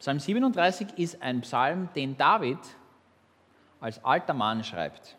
Psalm 0.00 0.18
37 0.18 0.88
ist 0.96 1.20
ein 1.20 1.42
Psalm, 1.42 1.90
den 1.94 2.16
David 2.16 2.58
als 3.80 4.02
alter 4.02 4.32
Mann 4.32 4.64
schreibt. 4.64 5.16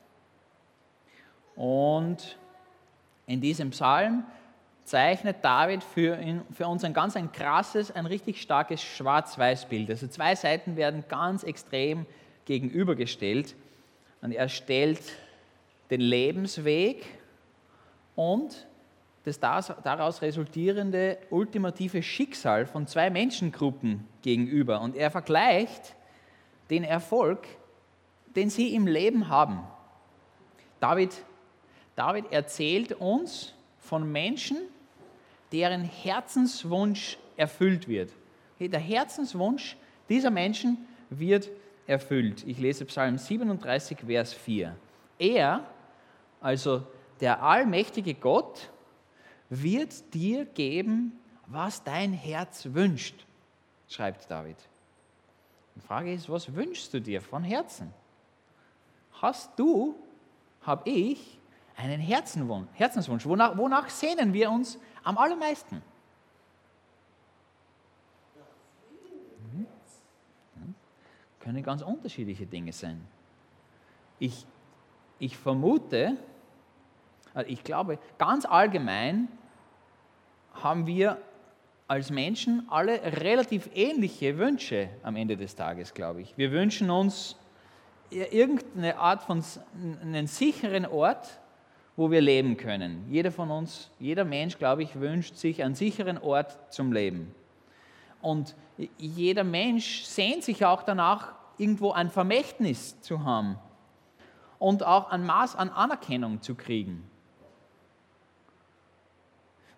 Und 1.56 2.38
in 3.28 3.42
diesem 3.42 3.70
Psalm 3.70 4.24
zeichnet 4.84 5.38
David 5.44 5.84
für, 5.84 6.20
ihn, 6.20 6.42
für 6.52 6.68
uns 6.68 6.84
ein 6.84 6.96
ganz 6.96 7.16
ein 7.16 7.32
krasses, 7.32 7.92
ein 7.92 8.08
richtig 8.08 8.42
starkes 8.42 8.82
Schwarz-Weiß-Bild. 8.82 9.92
Also 9.92 10.08
zwei 10.08 10.34
Seiten 10.34 10.76
werden 10.76 11.04
ganz 11.08 11.44
extrem 11.44 12.08
gegenübergestellt. 12.46 13.56
Und 14.22 14.32
er 14.32 14.50
stellt 14.50 15.02
den 15.92 16.02
Lebensweg 16.02 17.06
und 18.16 18.66
das 19.24 19.40
daraus 19.40 20.22
resultierende 20.22 21.18
ultimative 21.30 22.02
Schicksal 22.02 22.66
von 22.66 22.88
zwei 22.88 23.10
Menschengruppen 23.10 24.08
gegenüber. 24.22 24.82
Und 24.82 24.96
er 24.96 25.12
vergleicht 25.12 25.96
den 26.70 26.84
Erfolg, 26.84 27.48
den 28.36 28.50
sie 28.50 28.74
im 28.74 28.88
Leben 28.88 29.28
haben. 29.28 29.60
David, 30.80 31.24
David 31.96 32.32
erzählt 32.32 32.94
uns 32.94 33.54
von 33.80 34.12
Menschen, 34.12 34.58
deren 35.52 35.84
Herzenswunsch 35.84 37.18
erfüllt 37.38 37.88
wird. 37.88 38.12
Der 38.60 38.80
Herzenswunsch 38.80 39.78
dieser 40.10 40.32
Menschen 40.32 40.88
wird 41.10 41.50
erfüllt. 41.88 42.44
Ich 42.48 42.58
lese 42.58 42.86
Psalm 42.86 43.18
37, 43.18 44.00
Vers 44.06 44.34
4. 44.34 44.76
Er, 45.20 45.66
also 46.40 46.84
der 47.20 47.44
allmächtige 47.44 48.14
Gott, 48.14 48.70
wird 49.52 50.14
dir 50.14 50.46
geben, 50.46 51.12
was 51.46 51.84
dein 51.84 52.14
Herz 52.14 52.66
wünscht, 52.72 53.26
schreibt 53.90 54.32
David. 54.32 54.56
Die 55.76 55.82
Frage 55.82 56.14
ist, 56.14 56.30
was 56.30 56.56
wünschst 56.56 56.94
du 56.94 57.02
dir 57.02 57.22
von 57.22 57.44
Herzen? 57.44 57.94
Hast 59.22 59.60
du, 59.60 59.96
habe 60.62 60.90
ich, 60.90 61.38
einen 61.76 62.00
Herzenswunsch? 62.00 63.26
Wonach, 63.26 63.58
wonach 63.58 63.90
sehnen 63.90 64.32
wir 64.32 64.50
uns 64.50 64.80
am 65.04 65.18
allermeisten? 65.18 65.82
Mhm. 69.54 69.68
Können 71.42 71.62
ganz 71.62 71.82
unterschiedliche 71.82 72.46
Dinge 72.46 72.72
sein. 72.72 73.06
Ich, 74.18 74.46
ich 75.20 75.38
vermute, 75.38 76.18
also 77.34 77.50
ich 77.50 77.64
glaube, 77.64 78.00
ganz 78.18 78.46
allgemein 78.46 79.28
haben 80.54 80.86
wir 80.86 81.18
als 81.88 82.10
Menschen 82.10 82.68
alle 82.70 83.02
relativ 83.22 83.70
ähnliche 83.74 84.38
Wünsche 84.38 84.90
am 85.04 85.16
Ende 85.16 85.36
des 85.36 85.56
Tages, 85.56 85.94
glaube 85.94 86.22
ich. 86.22 86.38
Wir 86.38 86.52
wünschen 86.52 86.90
uns 86.90 87.36
irgendeine 88.10 88.98
Art 88.98 89.24
von 89.24 89.44
einen 90.02 90.28
sicheren 90.28 90.86
Ort, 90.86 91.40
wo 91.96 92.10
wir 92.10 92.22
leben 92.22 92.58
können. 92.58 93.06
Jeder 93.10 93.32
von 93.32 93.52
uns, 93.52 93.92
jeder 94.00 94.26
Mensch, 94.26 94.58
glaube 94.58 94.84
ich, 94.84 95.00
wünscht 95.00 95.36
sich 95.36 95.64
einen 95.64 95.76
sicheren 95.76 96.18
Ort 96.18 96.74
zum 96.74 96.94
Leben. 96.94 97.34
Und 98.22 98.56
jeder 98.98 99.44
Mensch 99.44 100.04
sehnt 100.04 100.44
sich 100.44 100.66
auch 100.66 100.84
danach, 100.84 101.34
irgendwo 101.58 101.92
ein 101.92 102.10
Vermächtnis 102.10 103.00
zu 103.02 103.24
haben 103.24 103.60
und 104.58 104.84
auch 104.84 105.12
ein 105.12 105.26
Maß 105.26 105.56
an 105.56 105.70
Anerkennung 105.70 106.42
zu 106.42 106.56
kriegen. 106.56 107.11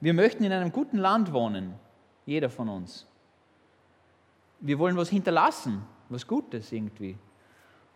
Wir 0.03 0.13
möchten 0.13 0.43
in 0.43 0.51
einem 0.51 0.73
guten 0.73 0.97
Land 0.97 1.31
wohnen, 1.31 1.75
jeder 2.25 2.49
von 2.49 2.67
uns. 2.67 3.07
Wir 4.59 4.77
wollen 4.77 4.97
was 4.97 5.07
hinterlassen, 5.07 5.81
was 6.09 6.27
Gutes 6.27 6.73
irgendwie. 6.73 7.17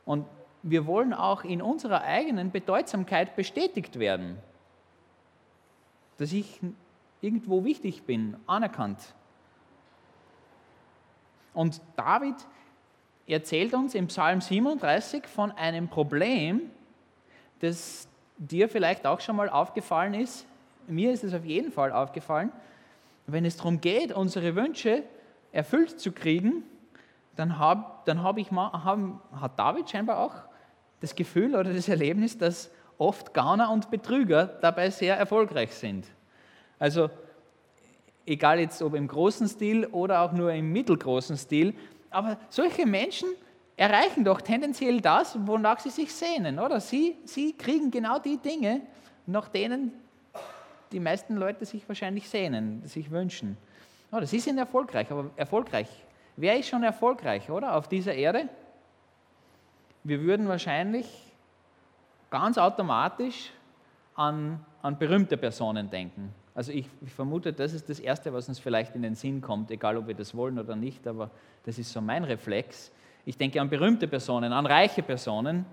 Und 0.05 0.25
wir 0.63 0.85
wollen 0.85 1.13
auch 1.13 1.44
in 1.44 1.61
unserer 1.61 2.03
eigenen 2.03 2.50
Bedeutsamkeit 2.50 3.35
bestätigt 3.35 4.00
werden, 4.00 4.38
dass 6.16 6.31
ich 6.31 6.62
irgendwo 7.19 7.66
wichtig 7.66 8.03
bin, 8.03 8.38
anerkannt. 8.47 9.13
Und 11.53 11.81
David 11.97 12.35
erzählt 13.28 13.74
uns 13.74 13.95
im 13.95 14.07
Psalm 14.07 14.39
37 14.39 15.28
von 15.28 15.51
einem 15.51 15.89
Problem, 15.89 16.72
das 17.59 18.07
dir 18.38 18.69
vielleicht 18.69 19.06
auch 19.06 19.19
schon 19.19 19.35
mal 19.35 19.50
aufgefallen 19.50 20.13
ist 20.13 20.47
mir 20.88 21.12
ist 21.12 21.24
es 21.24 21.34
auf 21.34 21.46
jeden 21.46 21.72
Fall 21.72 21.92
aufgefallen, 21.92 22.52
wenn 23.28 23.46
es 23.46 23.58
darum 23.58 23.81
geht, 23.81 24.12
unsere 24.12 24.56
Wünsche 24.56 25.03
erfüllt 25.52 26.00
zu 26.00 26.12
kriegen, 26.12 26.64
dann, 27.36 27.59
hab, 27.59 28.06
dann 28.06 28.24
hab 28.24 28.38
ich 28.38 28.52
mal, 28.52 28.72
hab, 28.72 29.00
hat 29.40 29.59
David 29.59 29.90
scheinbar 29.90 30.20
auch 30.20 30.34
das 31.02 31.14
Gefühl 31.16 31.56
oder 31.56 31.74
das 31.74 31.88
Erlebnis, 31.88 32.38
dass 32.38 32.72
oft 32.98 33.34
Gauner 33.34 33.70
und 33.72 33.92
Betrüger 33.92 34.46
dabei 34.46 34.90
sehr 34.90 35.18
erfolgreich 35.18 35.74
sind. 35.74 36.08
Also 36.80 37.09
egal 38.25 38.59
jetzt 38.59 38.81
ob 38.81 38.96
im 38.96 39.08
großen 39.08 39.48
Stil 39.48 39.86
oder 39.86 40.22
auch 40.22 40.31
nur 40.31 40.52
im 40.52 40.72
mittelgroßen 40.72 41.38
Stil, 41.38 41.74
aber 42.09 42.38
solche 42.50 42.86
Menschen 42.86 43.30
erreichen 43.75 44.24
doch 44.24 44.42
tendenziell 44.42 45.02
das, 45.02 45.38
wonach 45.46 45.80
sie 45.80 45.90
sich 45.90 46.14
sehnen, 46.14 46.59
oder? 46.59 46.80
Sie, 46.80 47.16
sie 47.25 47.54
kriegen 47.54 47.92
genau 47.92 48.18
die 48.19 48.38
Dinge, 48.38 48.81
nach 49.28 49.50
denen 49.50 49.92
die 50.92 51.00
meisten 51.00 51.36
Leute 51.36 51.66
sich 51.66 51.88
wahrscheinlich 51.88 52.30
sehnen, 52.30 52.86
sich 52.86 53.12
wünschen. 53.12 53.58
Oh, 54.12 54.22
sie 54.24 54.40
sind 54.40 54.58
erfolgreich, 54.58 55.12
aber 55.12 55.30
erfolgreich. 55.36 55.88
Wer 56.36 56.58
ist 56.58 56.70
schon 56.70 56.84
erfolgreich, 56.84 57.50
oder? 57.50 57.75
Auf 57.75 57.88
dieser 57.88 58.14
Erde? 58.14 58.48
Wir 60.03 60.22
würden 60.22 60.48
wahrscheinlich 60.48 61.08
ganz 62.30 62.58
automatisch 62.58 63.52
an, 64.16 64.64
an 64.81 64.98
berühmte 64.98 65.38
Personen 65.38 65.90
denken. 65.90 66.34
Also 66.56 66.72
ich, 66.72 66.88
ich, 67.02 67.12
vermute, 67.12 67.54
das 67.54 67.74
ist 67.74 67.90
das 67.90 68.00
Erste, 68.00 68.34
was 68.34 68.48
uns 68.48 68.58
vielleicht 68.58 68.96
in 68.96 69.04
den 69.04 69.16
Sinn 69.16 69.42
kommt, 69.42 69.69
egal 69.69 69.98
ob 69.98 70.08
wir 70.08 70.16
das 70.16 70.36
wollen 70.36 70.58
oder 70.58 70.75
nicht, 70.75 71.06
aber 71.06 71.30
das 71.64 71.78
ist 71.78 71.92
so 71.92 72.02
mein 72.02 72.24
Reflex. 72.24 72.92
Ich 73.25 73.38
denke 73.38 73.62
an 73.62 73.69
berühmte 73.69 74.08
Personen, 74.08 74.54
an 74.54 74.66
reiche 74.66 75.04
Personen, 75.04 75.66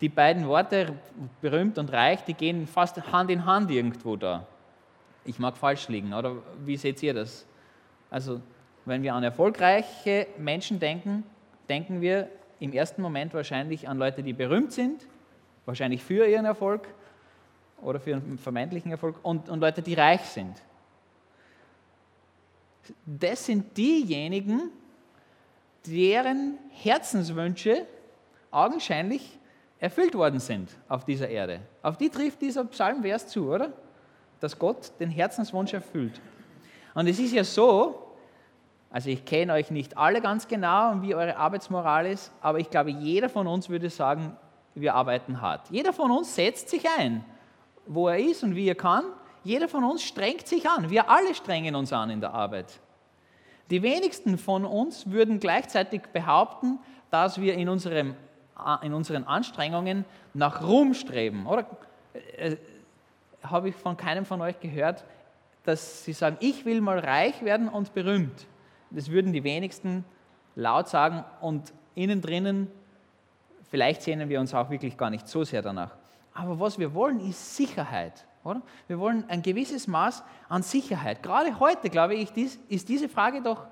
die 0.00 0.08
beiden 0.08 0.46
Worte, 0.46 0.94
berühmt 1.40 1.78
und 1.78 1.92
reich, 1.92 2.22
die 2.24 2.34
gehen 2.34 2.66
fast 2.66 3.00
Hand 3.12 3.30
in 3.30 3.46
Hand 3.46 3.70
irgendwo 3.70 4.16
da. 4.16 4.46
Ich 5.24 5.38
mag 5.38 5.56
falsch 5.56 5.88
liegen, 5.88 6.12
oder 6.12 6.36
wie 6.64 6.76
seht 6.76 7.02
ihr 7.02 7.14
das? 7.14 7.46
Also, 8.10 8.40
wenn 8.84 9.02
wir 9.02 9.14
an 9.14 9.24
erfolgreiche 9.24 10.28
Menschen 10.38 10.78
denken, 10.78 11.24
denken 11.68 12.00
wir 12.00 12.28
im 12.60 12.72
ersten 12.72 13.02
Moment 13.02 13.34
wahrscheinlich 13.34 13.88
an 13.88 13.98
Leute, 13.98 14.22
die 14.22 14.32
berühmt 14.32 14.72
sind, 14.72 15.06
wahrscheinlich 15.64 16.02
für 16.02 16.26
ihren 16.26 16.44
Erfolg 16.44 16.86
oder 17.82 17.98
für 17.98 18.10
ihren 18.10 18.38
vermeintlichen 18.38 18.92
Erfolg, 18.92 19.16
und, 19.22 19.48
und 19.48 19.60
Leute, 19.60 19.82
die 19.82 19.94
reich 19.94 20.22
sind. 20.22 20.62
Das 23.04 23.46
sind 23.46 23.76
diejenigen, 23.76 24.70
deren 25.86 26.58
Herzenswünsche 26.70 27.86
augenscheinlich 28.50 29.38
erfüllt 29.78 30.14
worden 30.14 30.40
sind 30.40 30.70
auf 30.88 31.04
dieser 31.04 31.28
Erde. 31.28 31.60
Auf 31.82 31.96
die 31.96 32.08
trifft 32.08 32.40
dieser 32.40 32.64
Psalmvers 32.64 33.28
zu, 33.28 33.50
oder? 33.50 33.72
Dass 34.40 34.58
Gott 34.58 34.92
den 35.00 35.10
Herzenswunsch 35.10 35.72
erfüllt. 35.74 36.20
Und 36.94 37.06
es 37.08 37.18
ist 37.18 37.32
ja 37.32 37.44
so, 37.44 38.06
also 38.90 39.10
ich 39.10 39.24
kenne 39.24 39.52
euch 39.52 39.70
nicht 39.70 39.96
alle 39.96 40.20
ganz 40.20 40.48
genau 40.48 40.92
und 40.92 41.02
wie 41.02 41.14
eure 41.14 41.36
Arbeitsmoral 41.36 42.06
ist, 42.06 42.32
aber 42.40 42.58
ich 42.58 42.70
glaube, 42.70 42.90
jeder 42.90 43.28
von 43.28 43.46
uns 43.46 43.68
würde 43.68 43.90
sagen, 43.90 44.36
wir 44.74 44.94
arbeiten 44.94 45.40
hart. 45.40 45.68
Jeder 45.70 45.92
von 45.92 46.10
uns 46.10 46.34
setzt 46.34 46.68
sich 46.68 46.84
ein, 46.98 47.24
wo 47.86 48.08
er 48.08 48.18
ist 48.18 48.42
und 48.42 48.54
wie 48.54 48.68
er 48.68 48.74
kann. 48.74 49.04
Jeder 49.44 49.68
von 49.68 49.84
uns 49.84 50.02
strengt 50.02 50.46
sich 50.46 50.68
an. 50.68 50.90
Wir 50.90 51.08
alle 51.08 51.34
strengen 51.34 51.74
uns 51.74 51.92
an 51.92 52.10
in 52.10 52.20
der 52.20 52.34
Arbeit. 52.34 52.80
Die 53.70 53.82
wenigsten 53.82 54.38
von 54.38 54.64
uns 54.64 55.10
würden 55.10 55.40
gleichzeitig 55.40 56.02
behaupten, 56.12 56.78
dass 57.10 57.40
wir 57.40 57.54
in 57.54 57.68
unserem 57.68 58.14
in 58.82 58.94
unseren 58.94 59.24
Anstrengungen 59.24 60.04
nach 60.34 60.62
Ruhm 60.62 60.94
streben. 60.94 61.46
Oder 61.46 61.66
äh, 62.36 62.56
habe 63.42 63.68
ich 63.68 63.76
von 63.76 63.96
keinem 63.96 64.24
von 64.24 64.40
euch 64.40 64.58
gehört, 64.60 65.04
dass 65.64 66.04
sie 66.04 66.12
sagen, 66.12 66.36
ich 66.40 66.64
will 66.64 66.80
mal 66.80 66.98
reich 66.98 67.42
werden 67.42 67.68
und 67.68 67.92
berühmt. 67.92 68.46
Das 68.90 69.10
würden 69.10 69.32
die 69.32 69.44
wenigsten 69.44 70.04
laut 70.54 70.88
sagen 70.88 71.24
und 71.40 71.72
innen 71.94 72.22
drinnen, 72.22 72.70
vielleicht 73.70 74.02
sehnen 74.02 74.28
wir 74.28 74.40
uns 74.40 74.54
auch 74.54 74.70
wirklich 74.70 74.96
gar 74.96 75.10
nicht 75.10 75.28
so 75.28 75.44
sehr 75.44 75.62
danach. 75.62 75.96
Aber 76.32 76.58
was 76.60 76.78
wir 76.78 76.94
wollen, 76.94 77.20
ist 77.20 77.56
Sicherheit. 77.56 78.26
Oder? 78.44 78.62
Wir 78.86 78.98
wollen 78.98 79.24
ein 79.28 79.42
gewisses 79.42 79.86
Maß 79.88 80.22
an 80.48 80.62
Sicherheit. 80.62 81.22
Gerade 81.22 81.58
heute, 81.58 81.90
glaube 81.90 82.14
ich, 82.14 82.30
ist 82.68 82.88
diese 82.88 83.08
Frage 83.08 83.42
doch 83.42 83.66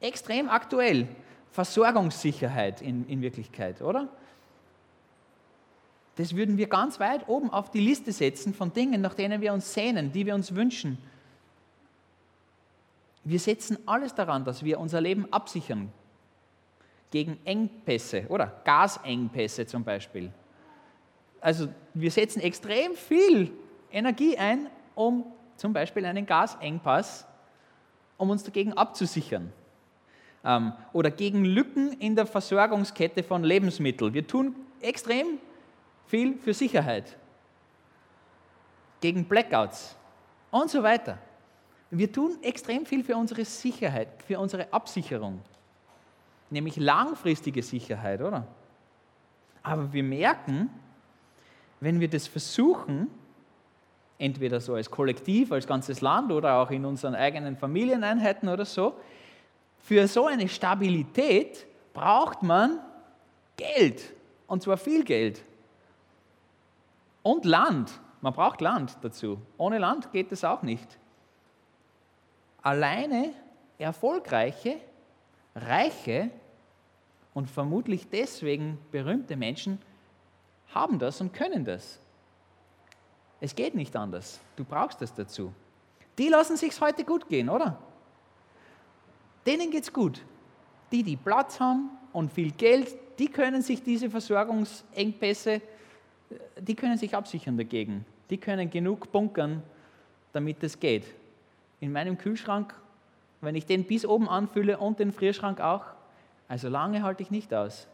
extrem 0.00 0.48
aktuell. 0.48 1.08
Versorgungssicherheit 1.52 2.82
in, 2.82 3.06
in 3.06 3.22
Wirklichkeit, 3.22 3.80
oder? 3.80 4.08
Das 6.16 6.34
würden 6.34 6.56
wir 6.56 6.66
ganz 6.66 6.98
weit 6.98 7.28
oben 7.28 7.50
auf 7.50 7.70
die 7.70 7.80
Liste 7.80 8.10
setzen 8.10 8.54
von 8.54 8.72
Dingen, 8.72 9.00
nach 9.02 9.14
denen 9.14 9.40
wir 9.40 9.52
uns 9.52 9.72
sehnen, 9.72 10.12
die 10.12 10.26
wir 10.26 10.34
uns 10.34 10.54
wünschen. 10.54 10.98
Wir 13.22 13.38
setzen 13.38 13.78
alles 13.86 14.14
daran, 14.14 14.44
dass 14.44 14.64
wir 14.64 14.80
unser 14.80 15.00
Leben 15.00 15.30
absichern 15.32 15.92
gegen 17.10 17.38
Engpässe 17.44 18.26
oder 18.28 18.60
Gasengpässe 18.64 19.66
zum 19.66 19.84
Beispiel. 19.84 20.32
Also 21.40 21.68
wir 21.92 22.10
setzen 22.10 22.40
extrem 22.40 22.94
viel 22.94 23.52
Energie 23.92 24.38
ein, 24.38 24.68
um 24.94 25.24
zum 25.56 25.72
Beispiel 25.72 26.04
einen 26.04 26.24
Gasengpass, 26.24 27.26
um 28.16 28.30
uns 28.30 28.42
dagegen 28.42 28.72
abzusichern. 28.72 29.52
Ähm, 30.44 30.72
oder 30.92 31.10
gegen 31.10 31.44
Lücken 31.44 31.92
in 31.92 32.16
der 32.16 32.26
Versorgungskette 32.26 33.22
von 33.22 33.44
Lebensmitteln. 33.44 34.14
Wir 34.14 34.26
tun 34.26 34.54
extrem 34.80 35.38
viel 36.06 36.36
für 36.38 36.54
Sicherheit. 36.54 37.16
Gegen 39.00 39.24
Blackouts 39.24 39.96
und 40.50 40.70
so 40.70 40.82
weiter. 40.82 41.18
Wir 41.90 42.10
tun 42.10 42.38
extrem 42.42 42.84
viel 42.84 43.04
für 43.04 43.16
unsere 43.16 43.44
Sicherheit, 43.44 44.08
für 44.26 44.38
unsere 44.38 44.72
Absicherung. 44.72 45.40
Nämlich 46.50 46.76
langfristige 46.76 47.62
Sicherheit, 47.62 48.20
oder? 48.20 48.46
Aber 49.62 49.92
wir 49.92 50.02
merken, 50.02 50.70
wenn 51.80 52.00
wir 52.00 52.08
das 52.08 52.26
versuchen, 52.26 53.08
entweder 54.18 54.60
so 54.60 54.74
als 54.74 54.90
Kollektiv, 54.90 55.52
als 55.52 55.66
ganzes 55.66 56.00
Land 56.00 56.32
oder 56.32 56.54
auch 56.54 56.70
in 56.70 56.84
unseren 56.84 57.14
eigenen 57.14 57.56
Familieneinheiten 57.56 58.48
oder 58.48 58.64
so, 58.64 58.94
für 59.78 60.08
so 60.08 60.26
eine 60.26 60.48
Stabilität 60.48 61.66
braucht 61.92 62.42
man 62.42 62.80
Geld. 63.56 64.12
Und 64.46 64.62
zwar 64.62 64.76
viel 64.76 65.04
Geld. 65.04 65.42
Und 67.26 67.44
Land. 67.44 67.90
Man 68.20 68.32
braucht 68.32 68.60
Land 68.60 68.98
dazu. 69.02 69.38
Ohne 69.58 69.78
Land 69.78 70.12
geht 70.12 70.30
es 70.30 70.44
auch 70.44 70.62
nicht. 70.62 70.96
Alleine 72.62 73.32
erfolgreiche, 73.78 74.76
reiche 75.56 76.30
und 77.34 77.50
vermutlich 77.50 78.08
deswegen 78.08 78.78
berühmte 78.92 79.34
Menschen 79.34 79.80
haben 80.72 81.00
das 81.00 81.20
und 81.20 81.32
können 81.32 81.64
das. 81.64 81.98
Es 83.40 83.56
geht 83.56 83.74
nicht 83.74 83.96
anders. 83.96 84.38
Du 84.54 84.62
brauchst 84.62 85.02
das 85.02 85.12
dazu. 85.12 85.52
Die 86.18 86.28
lassen 86.28 86.56
sich 86.56 86.80
heute 86.80 87.02
gut 87.02 87.28
gehen, 87.28 87.50
oder? 87.50 87.76
Denen 89.44 89.72
geht 89.72 89.82
es 89.82 89.92
gut. 89.92 90.24
Die, 90.92 91.02
die 91.02 91.16
Platz 91.16 91.58
haben 91.58 91.90
und 92.12 92.32
viel 92.32 92.52
Geld, 92.52 92.96
die 93.18 93.26
können 93.26 93.62
sich 93.62 93.82
diese 93.82 94.10
Versorgungsengpässe, 94.10 95.60
die 96.58 96.74
können 96.74 96.96
sich 96.96 97.14
absichern 97.14 97.56
dagegen. 97.56 98.04
Die 98.30 98.38
können 98.38 98.70
genug 98.70 99.12
bunkern, 99.12 99.62
damit 100.32 100.62
es 100.62 100.80
geht. 100.80 101.04
In 101.80 101.92
meinem 101.92 102.18
Kühlschrank, 102.18 102.74
wenn 103.40 103.54
ich 103.54 103.66
den 103.66 103.84
bis 103.84 104.04
oben 104.04 104.28
anfülle 104.28 104.78
und 104.78 104.98
den 104.98 105.12
Frierschrank 105.12 105.60
auch, 105.60 105.84
also 106.48 106.68
lange 106.68 107.02
halte 107.02 107.22
ich 107.22 107.30
nicht 107.30 107.52
aus. 107.52 107.88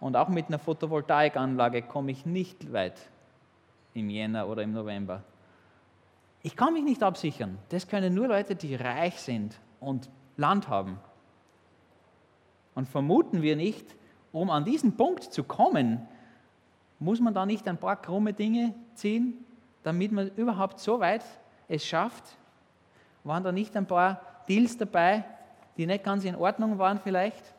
Und 0.00 0.16
auch 0.16 0.28
mit 0.28 0.48
einer 0.48 0.58
Photovoltaikanlage 0.58 1.82
komme 1.82 2.12
ich 2.12 2.24
nicht 2.24 2.72
weit 2.72 3.00
im 3.94 4.10
Jänner 4.10 4.48
oder 4.48 4.62
im 4.62 4.72
November. 4.72 5.22
Ich 6.42 6.54
kann 6.54 6.72
mich 6.72 6.84
nicht 6.84 7.02
absichern. 7.02 7.58
Das 7.70 7.88
können 7.88 8.14
nur 8.14 8.28
Leute, 8.28 8.54
die 8.54 8.74
reich 8.76 9.20
sind 9.20 9.58
und 9.80 10.08
Land 10.36 10.68
haben. 10.68 10.98
Und 12.74 12.88
vermuten 12.88 13.42
wir 13.42 13.56
nicht, 13.56 13.96
um 14.30 14.50
an 14.50 14.64
diesen 14.64 14.96
Punkt 14.96 15.24
zu 15.24 15.42
kommen, 15.42 16.06
muss 16.98 17.20
man 17.20 17.34
da 17.34 17.46
nicht 17.46 17.66
ein 17.68 17.78
paar 17.78 17.96
krumme 17.96 18.32
Dinge 18.32 18.74
ziehen, 18.94 19.44
damit 19.82 20.12
man 20.12 20.28
überhaupt 20.36 20.80
so 20.80 21.00
weit 21.00 21.24
es 21.68 21.84
schafft? 21.84 22.24
Waren 23.24 23.44
da 23.44 23.52
nicht 23.52 23.76
ein 23.76 23.86
paar 23.86 24.20
Deals 24.48 24.76
dabei, 24.76 25.24
die 25.76 25.86
nicht 25.86 26.04
ganz 26.04 26.24
in 26.24 26.34
Ordnung 26.34 26.78
waren 26.78 26.98
vielleicht? 26.98 27.54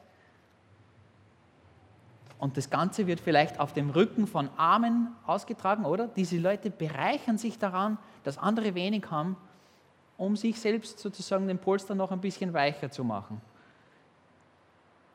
Und 2.37 2.55
das 2.55 2.69
Ganze 2.69 3.05
wird 3.05 3.19
vielleicht 3.19 3.59
auf 3.59 3.73
dem 3.73 3.89
Rücken 3.89 4.25
von 4.25 4.49
Armen 4.55 5.09
ausgetragen, 5.25 5.85
oder? 5.85 6.07
Diese 6.07 6.37
Leute 6.37 6.69
bereichern 6.69 7.37
sich 7.37 7.59
daran, 7.59 7.97
dass 8.23 8.37
andere 8.37 8.75
wenig 8.75 9.11
haben, 9.11 9.35
um 10.17 10.37
sich 10.37 10.59
selbst 10.59 10.99
sozusagen 10.99 11.47
den 11.47 11.59
Polster 11.59 11.95
noch 11.95 12.11
ein 12.11 12.21
bisschen 12.21 12.53
weicher 12.53 12.89
zu 12.91 13.03
machen. 13.03 13.41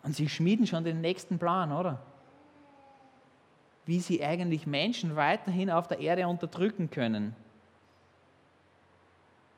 Und 0.03 0.15
sie 0.15 0.29
schmieden 0.29 0.67
schon 0.67 0.85
den 0.85 1.01
nächsten 1.01 1.39
Plan, 1.39 1.73
oder? 1.73 1.99
Wie 3.87 4.01
sie 4.01 4.25
eigentlich 4.25 4.67
Menschen 4.67 5.17
weiterhin 5.17 5.71
auf 5.71 5.89
der 5.89 6.01
Erde 6.01 6.27
unterdrücken 6.27 6.91
können. 6.91 7.37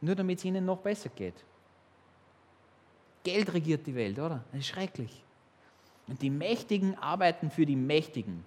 Nur 0.00 0.14
damit 0.14 0.38
es 0.38 0.44
ihnen 0.44 0.64
noch 0.64 0.78
besser 0.78 1.08
geht. 1.08 1.34
Geld 3.24 3.52
regiert 3.52 3.86
die 3.86 3.94
Welt, 3.94 4.18
oder? 4.18 4.44
Das 4.52 4.60
ist 4.60 4.68
schrecklich. 4.68 5.22
Und 6.06 6.22
die 6.22 6.30
Mächtigen 6.30 6.96
arbeiten 6.98 7.50
für 7.50 7.66
die 7.66 7.76
Mächtigen. 7.76 8.44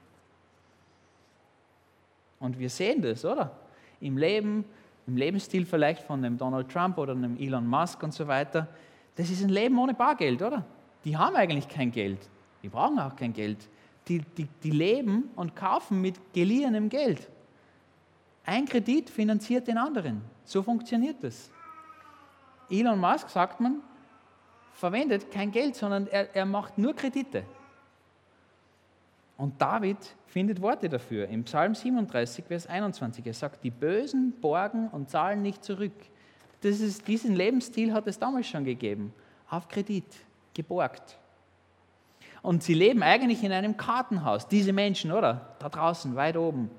Und 2.40 2.58
wir 2.58 2.70
sehen 2.70 3.02
das, 3.02 3.26
oder? 3.26 3.52
Im 4.00 4.18
Leben, 4.18 4.64
im 5.08 5.18
Lebensstil 5.18 5.66
vielleicht 5.66 6.04
von 6.04 6.24
einem 6.24 6.38
Donald 6.38 6.70
Trump 6.70 6.98
oder 6.98 7.12
einem 7.12 7.36
Elon 7.38 7.68
Musk 7.68 8.02
und 8.04 8.14
so 8.14 8.28
weiter. 8.28 8.68
Das 9.16 9.30
ist 9.30 9.44
ein 9.44 9.50
Leben 9.50 9.78
ohne 9.78 9.94
Bargeld, 9.94 10.42
oder? 10.42 10.64
Die 11.04 11.18
haben 11.18 11.36
eigentlich 11.36 11.68
kein 11.68 11.92
Geld. 11.92 12.30
Die 12.64 12.70
brauchen 12.70 13.00
auch 13.00 13.16
kein 13.16 13.34
Geld. 13.34 13.68
Die, 14.10 14.20
die, 14.20 14.48
die 14.64 14.72
leben 14.72 15.30
und 15.36 15.56
kaufen 15.56 16.02
mit 16.02 16.34
geliehenem 16.34 16.90
Geld. 16.90 17.30
Ein 18.44 18.66
Kredit 18.66 19.10
finanziert 19.10 19.68
den 19.68 19.78
anderen. 19.78 20.22
So 20.44 20.64
funktioniert 20.64 21.24
das. 21.24 21.52
Elon 22.70 23.00
Musk, 23.00 23.30
sagt 23.30 23.60
man, 23.60 23.82
verwendet 24.74 25.32
kein 25.32 25.52
Geld, 25.52 25.76
sondern 25.76 26.08
er, 26.08 26.36
er 26.36 26.46
macht 26.46 26.78
nur 26.78 26.96
Kredite. 26.96 27.44
Und 29.38 29.62
David 29.62 29.98
findet 30.26 30.62
Worte 30.62 30.90
dafür. 30.90 31.28
Im 31.30 31.44
Psalm 31.44 31.74
37, 31.74 32.46
Vers 32.46 32.68
21. 32.68 33.26
Er 33.26 33.34
sagt, 33.34 33.64
die 33.64 33.72
Bösen 33.72 34.34
borgen 34.42 34.90
und 34.90 35.10
zahlen 35.10 35.42
nicht 35.42 35.64
zurück. 35.64 35.94
Ist, 36.62 37.08
diesen 37.08 37.36
Lebensstil 37.36 37.94
hat 37.94 38.06
es 38.08 38.20
damals 38.20 38.48
schon 38.48 38.66
gegeben. 38.66 39.14
Auf 39.50 39.68
Kredit, 39.68 40.06
geborgt. 40.54 41.18
Und 42.42 42.64
sie 42.64 42.74
leben 42.74 43.04
eigentlich 43.04 43.44
in 43.44 43.52
einem 43.52 43.76
Kartenhaus, 43.78 44.48
diese 44.48 44.74
Menschen, 44.74 45.12
oder? 45.12 45.56
Da 45.60 45.70
draußen, 45.70 46.16
weit 46.16 46.38
oben. 46.38 46.70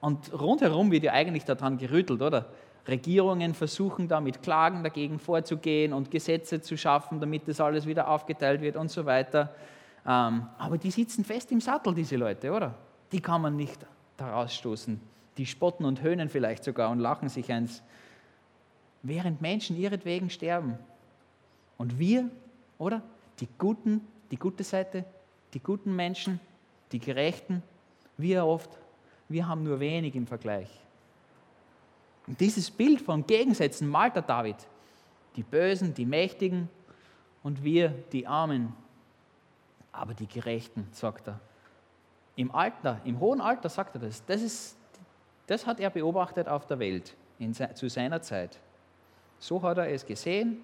Und 0.00 0.32
rundherum 0.32 0.90
wird 0.92 1.04
ja 1.04 1.12
eigentlich 1.12 1.44
daran 1.44 1.78
gerüttelt, 1.78 2.22
oder? 2.22 2.46
Regierungen 2.86 3.52
versuchen 3.54 4.08
da 4.08 4.20
mit 4.20 4.42
Klagen 4.42 4.82
dagegen 4.82 5.18
vorzugehen 5.18 5.92
und 5.92 6.10
Gesetze 6.10 6.62
zu 6.62 6.76
schaffen, 6.76 7.20
damit 7.20 7.46
das 7.46 7.60
alles 7.60 7.86
wieder 7.86 8.08
aufgeteilt 8.08 8.62
wird 8.62 8.76
und 8.76 8.90
so 8.90 9.04
weiter. 9.04 9.54
Ähm, 10.06 10.46
aber 10.56 10.78
die 10.78 10.90
sitzen 10.90 11.24
fest 11.24 11.52
im 11.52 11.60
Sattel, 11.60 11.94
diese 11.94 12.16
Leute, 12.16 12.50
oder? 12.50 12.74
Die 13.12 13.20
kann 13.20 13.42
man 13.42 13.56
nicht 13.56 13.84
da 14.16 14.30
rausstoßen. 14.30 15.00
Die 15.36 15.46
spotten 15.46 15.84
und 15.84 16.00
höhnen 16.00 16.28
vielleicht 16.28 16.64
sogar 16.64 16.90
und 16.90 16.98
lachen 16.98 17.28
sich 17.28 17.52
eins, 17.52 17.82
während 19.02 19.42
Menschen 19.42 19.76
ihretwegen 19.76 20.30
sterben. 20.30 20.78
Und 21.76 21.98
wir, 21.98 22.30
oder? 22.78 23.02
Die 23.40 23.48
Guten, 23.58 24.00
die 24.30 24.36
gute 24.36 24.64
Seite, 24.64 25.04
die 25.54 25.60
guten 25.60 25.94
Menschen, 25.94 26.40
die 26.92 26.98
Gerechten, 26.98 27.62
wir 28.16 28.44
oft, 28.44 28.70
wir 29.28 29.46
haben 29.46 29.62
nur 29.62 29.80
wenig 29.80 30.14
im 30.14 30.26
Vergleich. 30.26 30.68
Und 32.26 32.38
dieses 32.40 32.70
Bild 32.70 33.00
von 33.00 33.26
Gegensätzen 33.26 33.88
malt 33.88 34.14
der 34.14 34.22
David. 34.22 34.56
Die 35.36 35.42
Bösen, 35.42 35.94
die 35.94 36.04
Mächtigen 36.04 36.68
und 37.42 37.64
wir, 37.64 37.88
die 38.12 38.26
Armen. 38.26 38.74
Aber 39.92 40.14
die 40.14 40.26
Gerechten, 40.26 40.86
sagt 40.92 41.28
er. 41.28 41.40
Im 42.36 42.54
Alter, 42.54 43.00
im 43.04 43.18
hohen 43.18 43.40
Alter 43.40 43.68
sagt 43.68 43.96
er 43.96 44.00
das. 44.00 44.24
Das, 44.26 44.42
ist, 44.42 44.76
das 45.46 45.66
hat 45.66 45.80
er 45.80 45.90
beobachtet 45.90 46.48
auf 46.48 46.66
der 46.66 46.78
Welt 46.78 47.16
in, 47.38 47.54
zu 47.54 47.88
seiner 47.88 48.20
Zeit. 48.20 48.58
So 49.38 49.62
hat 49.62 49.78
er 49.78 49.90
es 49.90 50.04
gesehen. 50.04 50.58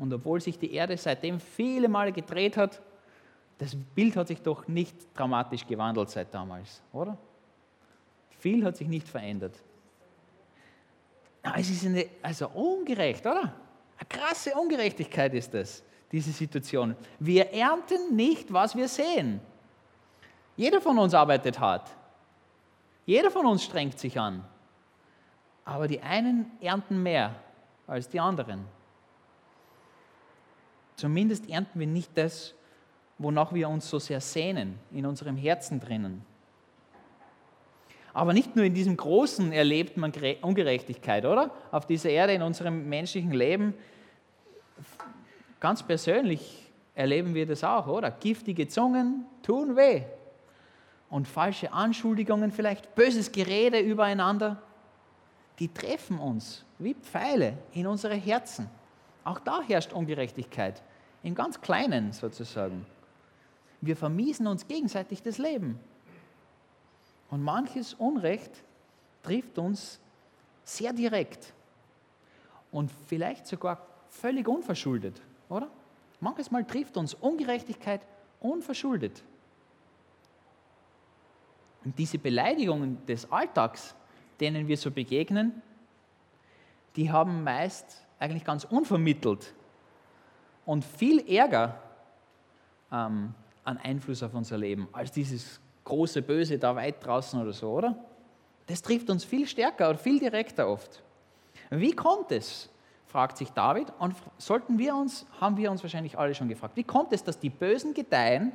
Und 0.00 0.10
obwohl 0.14 0.40
sich 0.40 0.58
die 0.58 0.72
Erde 0.72 0.96
seitdem 0.96 1.38
viele 1.38 1.86
Male 1.86 2.10
gedreht 2.10 2.56
hat, 2.56 2.80
das 3.58 3.76
Bild 3.76 4.16
hat 4.16 4.28
sich 4.28 4.40
doch 4.40 4.66
nicht 4.66 4.96
dramatisch 5.14 5.66
gewandelt 5.66 6.08
seit 6.08 6.32
damals, 6.32 6.82
oder? 6.90 7.18
Viel 8.38 8.64
hat 8.64 8.78
sich 8.78 8.88
nicht 8.88 9.06
verändert. 9.06 9.62
Es 11.54 11.68
ist 11.68 11.84
eine, 11.84 12.06
also 12.22 12.48
ungerecht, 12.48 13.26
oder? 13.26 13.52
Eine 13.98 14.08
krasse 14.08 14.54
Ungerechtigkeit 14.54 15.34
ist 15.34 15.52
das, 15.52 15.82
diese 16.10 16.32
Situation. 16.32 16.96
Wir 17.18 17.52
ernten 17.52 18.16
nicht, 18.16 18.50
was 18.50 18.74
wir 18.74 18.88
sehen. 18.88 19.38
Jeder 20.56 20.80
von 20.80 20.98
uns 20.98 21.12
arbeitet 21.12 21.60
hart. 21.60 21.90
Jeder 23.04 23.30
von 23.30 23.44
uns 23.44 23.64
strengt 23.64 23.98
sich 23.98 24.18
an. 24.18 24.42
Aber 25.66 25.86
die 25.86 26.00
einen 26.00 26.50
ernten 26.62 27.02
mehr 27.02 27.34
als 27.86 28.08
die 28.08 28.18
anderen. 28.18 28.64
Zumindest 31.00 31.48
ernten 31.48 31.80
wir 31.80 31.86
nicht 31.86 32.10
das, 32.14 32.54
wonach 33.16 33.54
wir 33.54 33.70
uns 33.70 33.88
so 33.88 33.98
sehr 33.98 34.20
sehnen, 34.20 34.78
in 34.92 35.06
unserem 35.06 35.34
Herzen 35.34 35.80
drinnen. 35.80 36.26
Aber 38.12 38.34
nicht 38.34 38.54
nur 38.54 38.66
in 38.66 38.74
diesem 38.74 38.98
Großen 38.98 39.50
erlebt 39.50 39.96
man 39.96 40.12
Ungerechtigkeit, 40.42 41.24
oder? 41.24 41.52
Auf 41.70 41.86
dieser 41.86 42.10
Erde, 42.10 42.34
in 42.34 42.42
unserem 42.42 42.86
menschlichen 42.86 43.32
Leben. 43.32 43.72
Ganz 45.58 45.82
persönlich 45.82 46.70
erleben 46.94 47.32
wir 47.32 47.46
das 47.46 47.64
auch, 47.64 47.86
oder? 47.86 48.10
Giftige 48.10 48.68
Zungen 48.68 49.24
tun 49.42 49.76
weh. 49.76 50.02
Und 51.08 51.26
falsche 51.26 51.72
Anschuldigungen, 51.72 52.52
vielleicht 52.52 52.94
böses 52.94 53.32
Gerede 53.32 53.78
übereinander, 53.78 54.60
die 55.60 55.72
treffen 55.72 56.18
uns 56.18 56.62
wie 56.78 56.92
Pfeile 56.92 57.54
in 57.72 57.86
unsere 57.86 58.16
Herzen. 58.16 58.68
Auch 59.24 59.38
da 59.38 59.62
herrscht 59.62 59.94
Ungerechtigkeit, 59.94 60.82
im 61.22 61.34
ganz 61.34 61.60
Kleinen 61.60 62.12
sozusagen. 62.12 62.86
Wir 63.80 63.96
vermiesen 63.96 64.46
uns 64.46 64.66
gegenseitig 64.66 65.22
das 65.22 65.38
Leben. 65.38 65.78
Und 67.30 67.42
manches 67.42 67.94
Unrecht 67.94 68.62
trifft 69.22 69.58
uns 69.58 70.00
sehr 70.64 70.92
direkt 70.92 71.52
und 72.70 72.90
vielleicht 73.08 73.46
sogar 73.46 73.86
völlig 74.08 74.48
unverschuldet, 74.48 75.20
oder? 75.48 75.70
Manches 76.20 76.50
Mal 76.50 76.64
trifft 76.64 76.96
uns 76.96 77.14
Ungerechtigkeit 77.14 78.02
unverschuldet. 78.40 79.22
Und 81.84 81.98
diese 81.98 82.18
Beleidigungen 82.18 83.04
des 83.06 83.30
Alltags, 83.32 83.94
denen 84.38 84.68
wir 84.68 84.76
so 84.76 84.90
begegnen, 84.90 85.62
die 86.96 87.10
haben 87.10 87.42
meist 87.42 88.04
eigentlich 88.18 88.44
ganz 88.44 88.64
unvermittelt 88.64 89.54
und 90.70 90.84
viel 90.84 91.28
Ärger 91.28 91.74
ähm, 92.92 93.34
an 93.64 93.78
Einfluss 93.78 94.22
auf 94.22 94.34
unser 94.34 94.56
Leben 94.56 94.86
als 94.92 95.10
dieses 95.10 95.58
große 95.82 96.22
Böse 96.22 96.60
da 96.60 96.76
weit 96.76 97.04
draußen 97.04 97.42
oder 97.42 97.52
so, 97.52 97.72
oder? 97.72 97.96
Das 98.68 98.80
trifft 98.80 99.10
uns 99.10 99.24
viel 99.24 99.48
stärker 99.48 99.90
oder 99.90 99.98
viel 99.98 100.20
direkter 100.20 100.68
oft. 100.68 101.02
Wie 101.70 101.90
kommt 101.90 102.30
es, 102.30 102.68
fragt 103.08 103.36
sich 103.36 103.50
David, 103.50 103.92
und 103.98 104.14
sollten 104.38 104.78
wir 104.78 104.94
uns, 104.94 105.26
haben 105.40 105.56
wir 105.56 105.72
uns 105.72 105.82
wahrscheinlich 105.82 106.16
alle 106.16 106.36
schon 106.36 106.48
gefragt, 106.48 106.76
wie 106.76 106.84
kommt 106.84 107.12
es, 107.12 107.24
dass 107.24 107.40
die 107.40 107.50
Bösen 107.50 107.92
gedeihen 107.92 108.52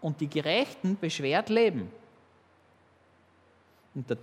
und 0.00 0.20
die 0.20 0.28
Gerechten 0.28 0.98
beschwert 0.98 1.48
leben? 1.48 1.92
Und 3.94 4.10
der, 4.10 4.18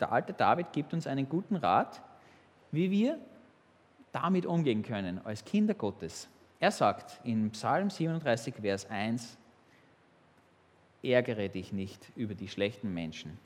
der 0.00 0.10
alte 0.10 0.32
David 0.32 0.72
gibt 0.72 0.92
uns 0.92 1.06
einen 1.06 1.28
guten 1.28 1.54
Rat, 1.54 2.02
wie 2.72 2.90
wir 2.90 3.16
damit 4.10 4.44
umgehen 4.44 4.82
können 4.82 5.20
als 5.24 5.44
Kinder 5.44 5.74
Gottes. 5.74 6.28
Er 6.60 6.70
sagt 6.72 7.20
in 7.24 7.50
Psalm 7.50 7.88
37, 7.88 8.56
Vers 8.60 8.90
1, 8.90 9.38
ärgere 11.02 11.48
dich 11.48 11.72
nicht 11.72 12.10
über 12.16 12.34
die 12.34 12.48
schlechten 12.48 12.92
Menschen, 12.92 13.38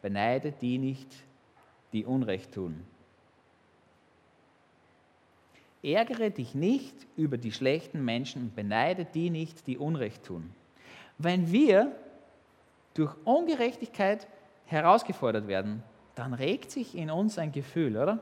beneide 0.00 0.50
die 0.50 0.78
nicht, 0.78 1.08
die 1.92 2.06
Unrecht 2.06 2.52
tun. 2.52 2.86
Ärgere 5.82 6.30
dich 6.30 6.54
nicht 6.54 6.94
über 7.16 7.36
die 7.38 7.52
schlechten 7.52 8.04
Menschen 8.04 8.52
beneide 8.54 9.04
die 9.04 9.30
nicht, 9.30 9.66
die 9.66 9.78
Unrecht 9.78 10.24
tun. 10.24 10.50
Wenn 11.18 11.52
wir 11.52 11.94
durch 12.94 13.14
Ungerechtigkeit 13.24 14.26
herausgefordert 14.66 15.46
werden, 15.46 15.82
dann 16.14 16.34
regt 16.34 16.70
sich 16.70 16.94
in 16.94 17.10
uns 17.10 17.38
ein 17.38 17.52
Gefühl, 17.52 17.96
oder? 17.96 18.20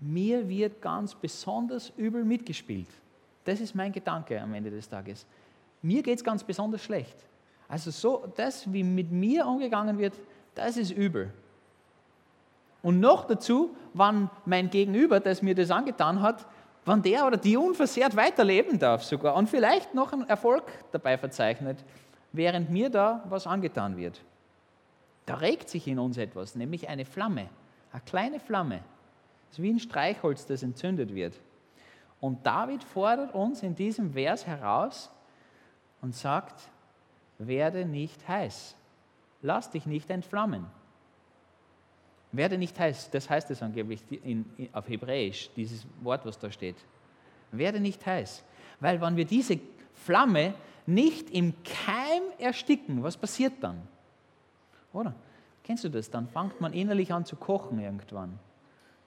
Mir 0.00 0.48
wird 0.48 0.80
ganz 0.80 1.14
besonders 1.14 1.92
übel 1.96 2.24
mitgespielt. 2.24 2.88
Das 3.44 3.60
ist 3.60 3.74
mein 3.74 3.92
Gedanke 3.92 4.40
am 4.40 4.54
Ende 4.54 4.70
des 4.70 4.88
Tages. 4.88 5.26
Mir 5.82 6.02
geht 6.02 6.18
es 6.18 6.24
ganz 6.24 6.44
besonders 6.44 6.82
schlecht. 6.82 7.16
Also 7.68 7.90
so, 7.90 8.32
das, 8.36 8.70
wie 8.72 8.82
mit 8.82 9.10
mir 9.10 9.46
umgegangen 9.46 9.98
wird, 9.98 10.14
das 10.54 10.76
ist 10.76 10.90
übel. 10.90 11.32
Und 12.82 13.00
noch 13.00 13.26
dazu, 13.26 13.76
wann 13.92 14.30
mein 14.44 14.70
Gegenüber, 14.70 15.20
das 15.20 15.42
mir 15.42 15.54
das 15.54 15.70
angetan 15.70 16.22
hat, 16.22 16.46
wann 16.84 17.02
der 17.02 17.26
oder 17.26 17.36
die 17.36 17.56
unversehrt 17.56 18.16
weiterleben 18.16 18.78
darf 18.78 19.04
sogar 19.04 19.34
und 19.34 19.48
vielleicht 19.48 19.94
noch 19.94 20.12
einen 20.12 20.28
Erfolg 20.28 20.64
dabei 20.92 21.18
verzeichnet, 21.18 21.84
während 22.32 22.70
mir 22.70 22.88
da 22.88 23.24
was 23.28 23.46
angetan 23.46 23.96
wird. 23.96 24.20
Da 25.26 25.34
regt 25.34 25.68
sich 25.68 25.86
in 25.86 25.98
uns 25.98 26.16
etwas, 26.16 26.54
nämlich 26.54 26.88
eine 26.88 27.04
Flamme, 27.04 27.48
eine 27.92 28.02
kleine 28.06 28.40
Flamme. 28.40 28.80
Es 29.50 29.58
ist 29.58 29.62
wie 29.62 29.70
ein 29.70 29.80
Streichholz, 29.80 30.46
das 30.46 30.62
entzündet 30.62 31.14
wird. 31.14 31.34
Und 32.20 32.44
David 32.44 32.82
fordert 32.84 33.34
uns 33.34 33.62
in 33.62 33.74
diesem 33.74 34.12
Vers 34.12 34.46
heraus 34.46 35.10
und 36.00 36.14
sagt, 36.14 36.68
werde 37.38 37.84
nicht 37.84 38.26
heiß, 38.26 38.74
lass 39.42 39.70
dich 39.70 39.86
nicht 39.86 40.10
entflammen. 40.10 40.66
Werde 42.32 42.58
nicht 42.58 42.78
heiß, 42.78 43.10
das 43.10 43.30
heißt 43.30 43.50
es 43.50 43.62
angeblich 43.62 44.02
in, 44.10 44.44
in, 44.56 44.74
auf 44.74 44.88
Hebräisch, 44.88 45.50
dieses 45.56 45.86
Wort, 46.02 46.26
was 46.26 46.38
da 46.38 46.50
steht. 46.50 46.76
Werde 47.52 47.80
nicht 47.80 48.04
heiß. 48.04 48.44
Weil 48.80 49.00
wenn 49.00 49.16
wir 49.16 49.24
diese 49.24 49.58
Flamme 49.94 50.54
nicht 50.86 51.30
im 51.30 51.54
Keim 51.62 52.22
ersticken, 52.38 53.02
was 53.02 53.16
passiert 53.16 53.54
dann? 53.60 53.80
Oder? 54.92 55.14
Kennst 55.64 55.84
du 55.84 55.88
das? 55.88 56.10
Dann 56.10 56.28
fängt 56.28 56.60
man 56.60 56.72
innerlich 56.72 57.12
an 57.12 57.24
zu 57.24 57.36
kochen 57.36 57.78
irgendwann. 57.78 58.38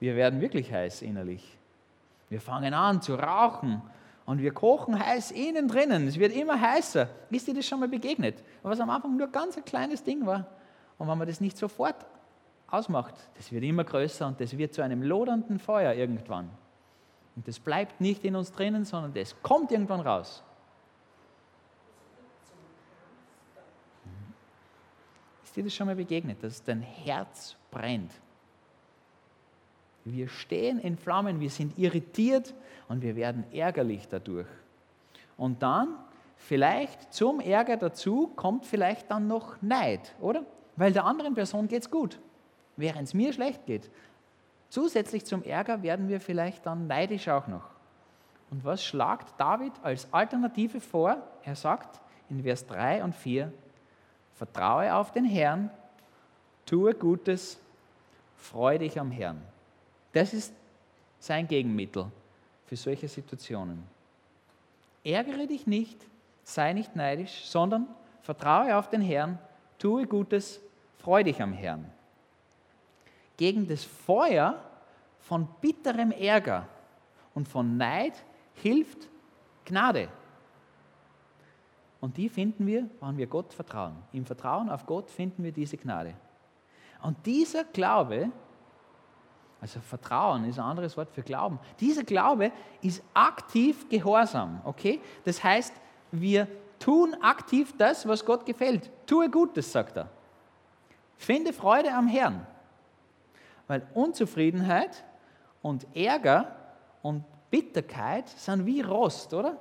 Wir 0.01 0.15
werden 0.15 0.41
wirklich 0.41 0.73
heiß 0.73 1.03
innerlich. 1.03 1.57
Wir 2.27 2.41
fangen 2.41 2.73
an 2.73 3.03
zu 3.03 3.13
rauchen 3.13 3.83
und 4.25 4.41
wir 4.41 4.51
kochen 4.51 4.97
heiß 4.97 5.29
innen 5.29 5.67
drinnen. 5.67 6.07
Es 6.07 6.17
wird 6.17 6.33
immer 6.33 6.59
heißer. 6.59 7.07
Ist 7.29 7.47
dir 7.47 7.53
das 7.53 7.67
schon 7.67 7.79
mal 7.79 7.87
begegnet? 7.87 8.43
Was 8.63 8.79
am 8.79 8.89
Anfang 8.89 9.15
nur 9.15 9.27
ganz 9.27 9.57
ein 9.57 9.63
kleines 9.63 10.03
Ding 10.03 10.25
war. 10.25 10.47
Und 10.97 11.07
wenn 11.07 11.19
man 11.19 11.27
das 11.27 11.39
nicht 11.39 11.55
sofort 11.55 11.95
ausmacht, 12.67 13.13
das 13.37 13.51
wird 13.51 13.63
immer 13.63 13.83
größer 13.83 14.25
und 14.25 14.41
das 14.41 14.57
wird 14.57 14.73
zu 14.73 14.81
einem 14.81 15.03
lodernden 15.03 15.59
Feuer 15.59 15.93
irgendwann. 15.93 16.49
Und 17.35 17.47
das 17.47 17.59
bleibt 17.59 18.01
nicht 18.01 18.25
in 18.25 18.35
uns 18.35 18.51
drinnen, 18.51 18.85
sondern 18.85 19.13
das 19.13 19.39
kommt 19.43 19.71
irgendwann 19.71 19.99
raus. 19.99 20.43
Ist 25.43 25.55
dir 25.55 25.63
das 25.63 25.75
schon 25.75 25.85
mal 25.85 25.95
begegnet, 25.95 26.41
dass 26.41 26.63
dein 26.63 26.81
Herz 26.81 27.55
brennt? 27.69 28.11
Wir 30.03 30.27
stehen 30.27 30.79
in 30.79 30.97
Flammen, 30.97 31.39
wir 31.39 31.49
sind 31.49 31.77
irritiert 31.77 32.53
und 32.87 33.01
wir 33.01 33.15
werden 33.15 33.43
ärgerlich 33.51 34.07
dadurch. 34.07 34.47
Und 35.37 35.61
dann, 35.61 35.95
vielleicht 36.37 37.13
zum 37.13 37.39
Ärger 37.39 37.77
dazu, 37.77 38.31
kommt 38.35 38.65
vielleicht 38.65 39.11
dann 39.11 39.27
noch 39.27 39.61
Neid, 39.61 40.15
oder? 40.19 40.45
Weil 40.75 40.93
der 40.93 41.05
anderen 41.05 41.35
Person 41.35 41.67
geht 41.67 41.83
es 41.83 41.91
gut 41.91 42.19
während 42.81 43.07
es 43.07 43.13
mir 43.13 43.31
schlecht 43.31 43.65
geht. 43.65 43.89
Zusätzlich 44.69 45.25
zum 45.25 45.43
Ärger 45.43 45.83
werden 45.83 46.09
wir 46.09 46.19
vielleicht 46.19 46.65
dann 46.65 46.87
neidisch 46.87 47.27
auch 47.29 47.47
noch. 47.47 47.69
Und 48.49 48.65
was 48.65 48.83
schlagt 48.83 49.39
David 49.39 49.71
als 49.81 50.11
Alternative 50.13 50.81
vor? 50.81 51.17
Er 51.43 51.55
sagt 51.55 52.01
in 52.29 52.43
Vers 52.43 52.65
3 52.67 53.03
und 53.03 53.15
4, 53.15 53.51
vertraue 54.33 54.93
auf 54.95 55.11
den 55.11 55.25
Herrn, 55.25 55.69
tue 56.65 56.93
Gutes, 56.93 57.59
freue 58.35 58.79
dich 58.79 58.99
am 58.99 59.11
Herrn. 59.11 59.41
Das 60.13 60.33
ist 60.33 60.53
sein 61.19 61.47
Gegenmittel 61.47 62.11
für 62.65 62.75
solche 62.75 63.07
Situationen. 63.07 63.83
Ärgere 65.03 65.47
dich 65.47 65.67
nicht, 65.67 66.05
sei 66.43 66.73
nicht 66.73 66.95
neidisch, 66.95 67.45
sondern 67.45 67.87
vertraue 68.21 68.75
auf 68.77 68.89
den 68.89 69.01
Herrn, 69.01 69.39
tue 69.79 70.05
Gutes, 70.05 70.59
freue 70.97 71.23
dich 71.23 71.41
am 71.41 71.53
Herrn 71.53 71.89
gegen 73.41 73.67
das 73.67 73.83
Feuer 73.83 74.63
von 75.17 75.47
bitterem 75.61 76.11
Ärger 76.11 76.67
und 77.33 77.47
von 77.47 77.75
Neid 77.75 78.13
hilft 78.53 79.09
Gnade. 79.65 80.09
Und 81.99 82.17
die 82.17 82.29
finden 82.29 82.67
wir, 82.67 82.87
wenn 82.99 83.17
wir 83.17 83.25
Gott 83.25 83.51
vertrauen. 83.51 83.95
Im 84.13 84.27
Vertrauen 84.27 84.69
auf 84.69 84.85
Gott 84.85 85.09
finden 85.09 85.43
wir 85.43 85.51
diese 85.51 85.75
Gnade. 85.75 86.13
Und 87.01 87.25
dieser 87.25 87.63
Glaube, 87.63 88.31
also 89.61 89.79
Vertrauen 89.79 90.45
ist 90.45 90.57
ein 90.57 90.65
anderes 90.65 90.97
Wort 90.97 91.11
für 91.11 91.21
Glauben, 91.21 91.59
dieser 91.79 92.03
Glaube 92.03 92.51
ist 92.81 93.03
aktiv 93.13 93.87
Gehorsam. 93.87 94.59
Okay? 94.63 94.99
Das 95.23 95.41
heißt, 95.43 95.73
wir 96.11 96.47
tun 96.79 97.15
aktiv 97.21 97.73
das, 97.77 98.07
was 98.07 98.25
Gott 98.25 98.43
gefällt. 98.43 98.89
Tue 99.05 99.29
Gutes, 99.29 99.71
sagt 99.71 99.97
er. 99.97 100.09
Finde 101.15 101.53
Freude 101.53 101.93
am 101.93 102.07
Herrn. 102.07 102.45
Weil 103.67 103.87
Unzufriedenheit 103.93 105.03
und 105.61 105.85
Ärger 105.95 106.55
und 107.03 107.23
Bitterkeit 107.51 108.27
sind 108.29 108.65
wie 108.65 108.81
Rost, 108.81 109.31
oder? 109.31 109.57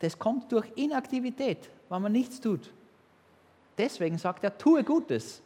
Das 0.00 0.18
kommt 0.18 0.52
durch 0.52 0.66
Inaktivität, 0.76 1.70
wenn 1.88 2.02
man 2.02 2.12
nichts 2.12 2.40
tut. 2.40 2.70
Deswegen 3.78 4.18
sagt 4.18 4.44
er, 4.44 4.56
tue 4.56 4.84
Gutes, 4.84 5.40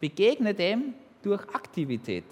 begegne 0.00 0.52
dem 0.52 0.94
durch 1.22 1.42
Aktivität. 1.54 2.24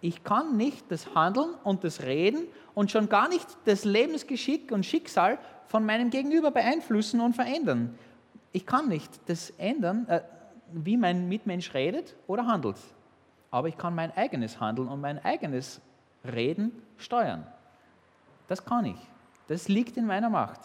Ich 0.00 0.22
kann 0.22 0.56
nicht 0.56 0.90
das 0.90 1.14
Handeln 1.14 1.54
und 1.64 1.82
das 1.84 2.02
Reden 2.02 2.46
und 2.74 2.90
schon 2.90 3.08
gar 3.08 3.28
nicht 3.28 3.46
das 3.64 3.84
Lebensgeschick 3.84 4.70
und 4.70 4.86
Schicksal 4.86 5.38
von 5.66 5.84
meinem 5.84 6.10
Gegenüber 6.10 6.50
beeinflussen 6.50 7.20
und 7.20 7.34
verändern. 7.34 7.98
Ich 8.52 8.64
kann 8.64 8.88
nicht 8.88 9.10
das 9.26 9.50
ändern, 9.58 10.06
äh, 10.08 10.20
wie 10.72 10.96
mein 10.96 11.28
Mitmensch 11.28 11.74
redet 11.74 12.14
oder 12.26 12.46
handelt 12.46 12.76
aber 13.50 13.68
ich 13.68 13.76
kann 13.76 13.94
mein 13.94 14.14
eigenes 14.16 14.60
Handeln 14.60 14.88
und 14.88 15.00
mein 15.00 15.24
eigenes 15.24 15.80
Reden 16.24 16.72
steuern. 16.96 17.46
Das 18.48 18.64
kann 18.64 18.84
ich. 18.84 18.98
Das 19.46 19.68
liegt 19.68 19.96
in 19.96 20.06
meiner 20.06 20.28
Macht. 20.28 20.60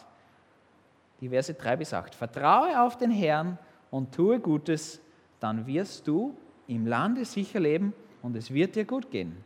Die 1.22 1.30
Verse 1.30 1.54
3 1.54 1.78
bis 1.78 1.94
8. 1.94 2.14
Vertraue 2.14 2.82
auf 2.82 2.98
den 2.98 3.12
Herrn 3.12 3.58
und 3.92 4.14
tue 4.14 4.40
Gutes, 4.40 5.00
dann 5.40 5.66
wirst 5.66 6.08
du 6.08 6.36
im 6.68 6.86
Lande 6.86 7.26
sicher 7.26 7.60
leben 7.60 7.94
und 8.24 8.36
es 8.36 8.52
wird 8.52 8.76
dir 8.76 8.86
gut 8.86 9.12
gehen. 9.12 9.38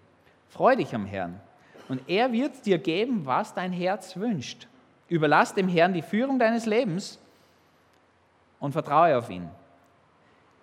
Freu 0.48 0.78
dich 0.78 0.96
am 0.96 1.06
Herrn 1.06 1.42
und 1.90 2.02
er 2.08 2.32
wird 2.32 2.66
dir 2.66 2.78
geben, 2.78 3.26
was 3.26 3.54
dein 3.54 3.74
Herz 3.74 4.16
wünscht. 4.16 4.68
Überlass 5.10 5.54
dem 5.54 5.68
Herrn 5.68 5.94
die 5.94 6.02
Führung 6.02 6.40
deines 6.40 6.66
Lebens 6.66 7.20
und 8.60 8.72
vertraue 8.72 9.18
auf 9.18 9.30
ihn. 9.30 9.50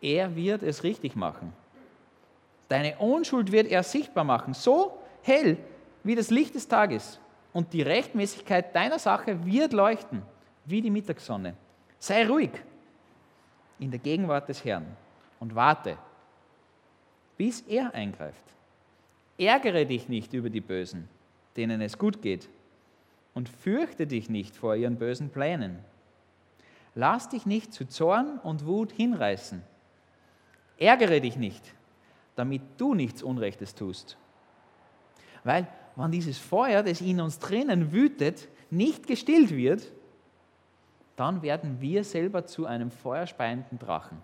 Er 0.00 0.34
wird 0.34 0.62
es 0.62 0.82
richtig 0.82 1.16
machen. 1.16 1.52
Deine 2.68 2.96
Unschuld 2.96 3.52
wird 3.52 3.66
er 3.68 3.82
sichtbar 3.82 4.24
machen, 4.24 4.54
so 4.54 4.98
hell 5.22 5.58
wie 6.02 6.14
das 6.14 6.30
Licht 6.30 6.54
des 6.54 6.68
Tages. 6.68 7.18
Und 7.52 7.72
die 7.72 7.82
Rechtmäßigkeit 7.82 8.74
deiner 8.74 8.98
Sache 8.98 9.44
wird 9.44 9.72
leuchten 9.72 10.22
wie 10.64 10.80
die 10.80 10.90
Mittagssonne. 10.90 11.54
Sei 11.98 12.26
ruhig 12.26 12.50
in 13.78 13.90
der 13.90 14.00
Gegenwart 14.00 14.48
des 14.48 14.64
Herrn 14.64 14.86
und 15.40 15.54
warte, 15.54 15.96
bis 17.36 17.62
er 17.62 17.94
eingreift. 17.94 18.42
Ärgere 19.38 19.84
dich 19.84 20.08
nicht 20.08 20.32
über 20.32 20.50
die 20.50 20.60
Bösen, 20.60 21.08
denen 21.56 21.80
es 21.80 21.98
gut 21.98 22.22
geht, 22.22 22.48
und 23.34 23.48
fürchte 23.48 24.06
dich 24.06 24.30
nicht 24.30 24.56
vor 24.56 24.76
ihren 24.76 24.96
bösen 24.96 25.30
Plänen. 25.30 25.80
Lass 26.94 27.28
dich 27.28 27.46
nicht 27.46 27.72
zu 27.72 27.86
Zorn 27.86 28.38
und 28.38 28.64
Wut 28.64 28.92
hinreißen. 28.92 29.62
Ärgere 30.78 31.20
dich 31.20 31.36
nicht, 31.36 31.74
damit 32.36 32.62
du 32.78 32.94
nichts 32.94 33.22
Unrechtes 33.22 33.74
tust. 33.74 34.16
Weil, 35.42 35.66
wenn 35.96 36.12
dieses 36.12 36.38
Feuer, 36.38 36.82
das 36.84 37.00
in 37.00 37.20
uns 37.20 37.40
drinnen 37.40 37.92
wütet, 37.92 38.48
nicht 38.70 39.06
gestillt 39.06 39.50
wird, 39.50 39.92
dann 41.16 41.42
werden 41.42 41.80
wir 41.80 42.04
selber 42.04 42.44
zu 42.46 42.66
einem 42.66 42.90
feuerspeienden 42.90 43.78
Drachen. 43.78 44.20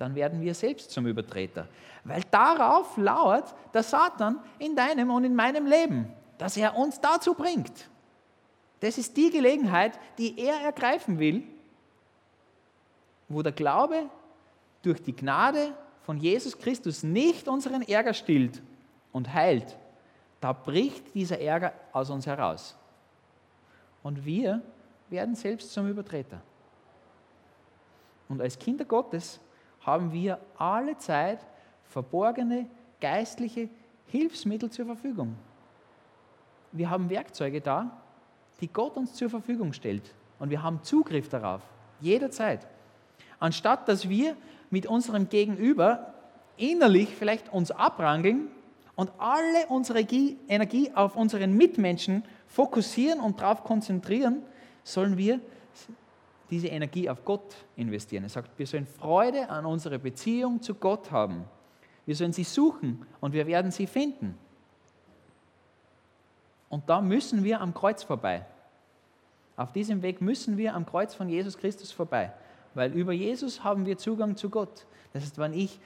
Dann 0.00 0.14
werden 0.14 0.40
wir 0.40 0.54
selbst 0.54 0.90
zum 0.92 1.06
Übertreter. 1.06 1.68
Weil 2.04 2.22
darauf 2.30 2.96
lauert 2.96 3.54
der 3.74 3.82
Satan 3.82 4.38
in 4.58 4.74
deinem 4.74 5.10
und 5.10 5.24
in 5.24 5.34
meinem 5.34 5.66
Leben, 5.66 6.10
dass 6.38 6.56
er 6.56 6.74
uns 6.74 6.98
dazu 7.02 7.34
bringt. 7.34 7.90
Das 8.80 8.96
ist 8.96 9.14
die 9.14 9.28
Gelegenheit, 9.28 10.00
die 10.16 10.40
er 10.40 10.54
ergreifen 10.62 11.18
will, 11.18 11.42
wo 13.28 13.42
der 13.42 13.52
Glaube 13.52 14.08
durch 14.80 15.02
die 15.02 15.14
Gnade 15.14 15.74
von 16.04 16.16
Jesus 16.16 16.56
Christus 16.56 17.02
nicht 17.02 17.46
unseren 17.46 17.82
Ärger 17.82 18.14
stillt 18.14 18.62
und 19.12 19.34
heilt, 19.34 19.76
da 20.40 20.54
bricht 20.54 21.14
dieser 21.14 21.38
Ärger 21.38 21.74
aus 21.92 22.08
uns 22.08 22.26
heraus. 22.26 22.74
Und 24.02 24.24
wir 24.24 24.62
werden 25.10 25.34
selbst 25.34 25.70
zum 25.74 25.90
Übertreter. 25.90 26.40
Und 28.30 28.40
als 28.40 28.58
Kinder 28.58 28.86
Gottes 28.86 29.38
haben 29.80 30.12
wir 30.12 30.38
alle 30.56 30.96
Zeit 30.98 31.40
verborgene 31.84 32.66
geistliche 33.00 33.68
Hilfsmittel 34.06 34.70
zur 34.70 34.86
Verfügung. 34.86 35.36
Wir 36.72 36.90
haben 36.90 37.10
Werkzeuge 37.10 37.60
da, 37.60 37.90
die 38.60 38.68
Gott 38.68 38.96
uns 38.96 39.14
zur 39.14 39.30
Verfügung 39.30 39.72
stellt. 39.72 40.14
Und 40.38 40.50
wir 40.50 40.62
haben 40.62 40.82
Zugriff 40.82 41.28
darauf, 41.28 41.62
jederzeit. 42.00 42.66
Anstatt 43.38 43.88
dass 43.88 44.08
wir 44.08 44.36
mit 44.70 44.86
unserem 44.86 45.28
Gegenüber 45.28 46.14
innerlich 46.56 47.08
vielleicht 47.08 47.52
uns 47.52 47.70
abrangeln 47.70 48.48
und 48.94 49.10
alle 49.18 49.66
unsere 49.68 50.00
Energie 50.00 50.90
auf 50.94 51.16
unseren 51.16 51.56
Mitmenschen 51.56 52.22
fokussieren 52.46 53.20
und 53.20 53.40
darauf 53.40 53.64
konzentrieren, 53.64 54.42
sollen 54.84 55.16
wir 55.16 55.40
diese 56.50 56.68
Energie 56.68 57.08
auf 57.08 57.24
Gott 57.24 57.56
investieren. 57.76 58.24
Er 58.24 58.28
sagt, 58.28 58.58
wir 58.58 58.66
sollen 58.66 58.86
Freude 58.86 59.48
an 59.48 59.64
unserer 59.64 59.98
Beziehung 59.98 60.60
zu 60.60 60.74
Gott 60.74 61.10
haben. 61.10 61.44
Wir 62.06 62.16
sollen 62.16 62.32
sie 62.32 62.44
suchen 62.44 63.06
und 63.20 63.32
wir 63.32 63.46
werden 63.46 63.70
sie 63.70 63.86
finden. 63.86 64.36
Und 66.68 66.88
da 66.88 67.00
müssen 67.00 67.44
wir 67.44 67.60
am 67.60 67.74
Kreuz 67.74 68.02
vorbei. 68.02 68.44
Auf 69.56 69.72
diesem 69.72 70.02
Weg 70.02 70.20
müssen 70.20 70.56
wir 70.56 70.74
am 70.74 70.86
Kreuz 70.86 71.14
von 71.14 71.28
Jesus 71.28 71.56
Christus 71.56 71.92
vorbei. 71.92 72.32
Weil 72.74 72.92
über 72.92 73.12
Jesus 73.12 73.62
haben 73.62 73.86
wir 73.86 73.98
Zugang 73.98 74.36
zu 74.36 74.48
Gott. 74.48 74.86
Das 75.12 75.22
heißt, 75.22 75.38
wenn 75.38 75.52
ich 75.52 75.78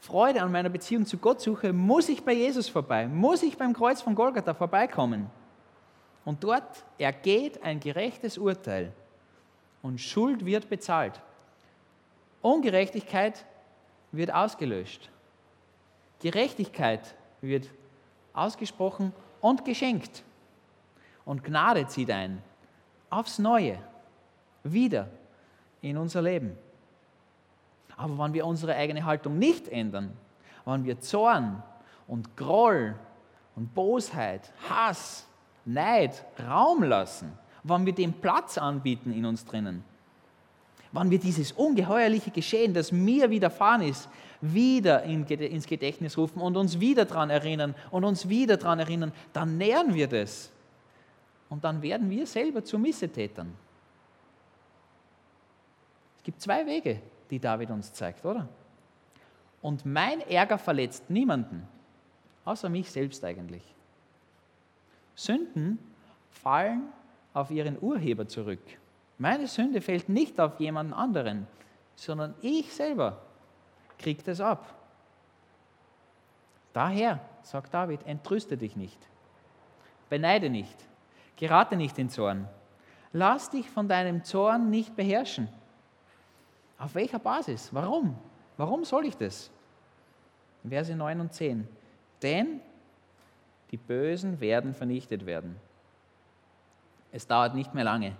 Freude 0.00 0.42
an 0.42 0.50
meiner 0.50 0.70
Beziehung 0.70 1.06
zu 1.06 1.18
Gott 1.18 1.40
suche, 1.40 1.72
muss 1.72 2.08
ich 2.08 2.24
bei 2.24 2.32
Jesus 2.32 2.68
vorbei, 2.68 3.06
muss 3.06 3.42
ich 3.42 3.56
beim 3.56 3.72
Kreuz 3.72 4.00
von 4.00 4.14
Golgatha 4.14 4.54
vorbeikommen. 4.54 5.30
Und 6.24 6.42
dort 6.42 6.84
ergeht 6.98 7.62
ein 7.62 7.78
gerechtes 7.78 8.38
Urteil 8.38 8.92
und 9.82 10.00
Schuld 10.00 10.46
wird 10.46 10.68
bezahlt. 10.68 11.20
Ungerechtigkeit 12.40 13.44
wird 14.12 14.32
ausgelöscht. 14.32 15.10
Gerechtigkeit 16.20 17.14
wird 17.40 17.68
ausgesprochen 18.32 19.12
und 19.40 19.64
geschenkt. 19.64 20.22
Und 21.24 21.44
Gnade 21.44 21.86
zieht 21.86 22.10
ein. 22.10 22.42
Aufs 23.10 23.38
Neue. 23.38 23.78
Wieder 24.64 25.08
in 25.80 25.96
unser 25.96 26.22
Leben. 26.22 26.56
Aber 27.96 28.16
wenn 28.18 28.32
wir 28.32 28.46
unsere 28.46 28.74
eigene 28.74 29.04
Haltung 29.04 29.38
nicht 29.38 29.68
ändern, 29.68 30.16
wenn 30.64 30.84
wir 30.84 31.00
Zorn 31.00 31.62
und 32.06 32.36
Groll 32.36 32.94
und 33.56 33.74
Bosheit, 33.74 34.52
Hass, 34.68 35.26
Neid 35.64 36.24
Raum 36.48 36.82
lassen, 36.82 37.36
wenn 37.62 37.86
wir 37.86 37.92
dem 37.92 38.12
Platz 38.12 38.58
anbieten 38.58 39.12
in 39.12 39.24
uns 39.24 39.44
drinnen, 39.44 39.84
wenn 40.92 41.10
wir 41.10 41.18
dieses 41.18 41.52
ungeheuerliche 41.52 42.30
Geschehen, 42.30 42.74
das 42.74 42.92
mir 42.92 43.30
widerfahren 43.30 43.82
ist, 43.82 44.08
wieder 44.42 45.04
ins 45.04 45.66
Gedächtnis 45.66 46.18
rufen 46.18 46.40
und 46.40 46.56
uns 46.56 46.80
wieder 46.80 47.04
daran 47.06 47.30
erinnern 47.30 47.74
und 47.90 48.04
uns 48.04 48.28
wieder 48.28 48.56
daran 48.56 48.78
erinnern, 48.78 49.12
dann 49.32 49.56
nähern 49.56 49.94
wir 49.94 50.06
das. 50.06 50.50
Und 51.48 51.64
dann 51.64 51.80
werden 51.80 52.10
wir 52.10 52.26
selber 52.26 52.62
zu 52.62 52.78
Missetätern. 52.78 53.54
Es 56.18 56.24
gibt 56.24 56.40
zwei 56.40 56.66
Wege, 56.66 57.00
die 57.30 57.38
David 57.38 57.70
uns 57.70 57.92
zeigt, 57.92 58.24
oder? 58.24 58.48
Und 59.62 59.86
mein 59.86 60.20
Ärger 60.22 60.58
verletzt 60.58 61.08
niemanden, 61.08 61.66
außer 62.44 62.68
mich 62.68 62.90
selbst 62.90 63.24
eigentlich. 63.24 63.62
Sünden 65.14 65.78
fallen 66.30 66.88
auf 67.34 67.50
ihren 67.50 67.80
Urheber 67.80 68.26
zurück. 68.28 68.62
Meine 69.18 69.46
Sünde 69.46 69.80
fällt 69.80 70.08
nicht 70.08 70.40
auf 70.40 70.58
jemanden 70.60 70.92
anderen, 70.92 71.46
sondern 71.94 72.34
ich 72.42 72.72
selber 72.72 73.22
kriege 73.98 74.22
das 74.22 74.40
ab. 74.40 74.74
Daher, 76.72 77.20
sagt 77.42 77.72
David, 77.72 78.06
entrüste 78.06 78.56
dich 78.56 78.76
nicht, 78.76 78.98
beneide 80.08 80.50
nicht, 80.50 80.76
gerate 81.36 81.76
nicht 81.76 81.98
in 81.98 82.08
Zorn, 82.08 82.48
lass 83.12 83.50
dich 83.50 83.68
von 83.68 83.88
deinem 83.88 84.24
Zorn 84.24 84.70
nicht 84.70 84.96
beherrschen. 84.96 85.48
Auf 86.78 86.94
welcher 86.94 87.18
Basis? 87.18 87.72
Warum? 87.72 88.16
Warum 88.56 88.84
soll 88.84 89.06
ich 89.06 89.16
das? 89.16 89.50
Verse 90.68 90.94
9 90.94 91.20
und 91.20 91.32
10. 91.32 91.68
Denn 92.22 92.60
die 93.70 93.76
Bösen 93.76 94.40
werden 94.40 94.74
vernichtet 94.74 95.26
werden. 95.26 95.56
Es 97.12 97.26
dauert 97.26 97.54
nicht 97.54 97.74
mehr 97.74 97.84
lange. 97.84 98.16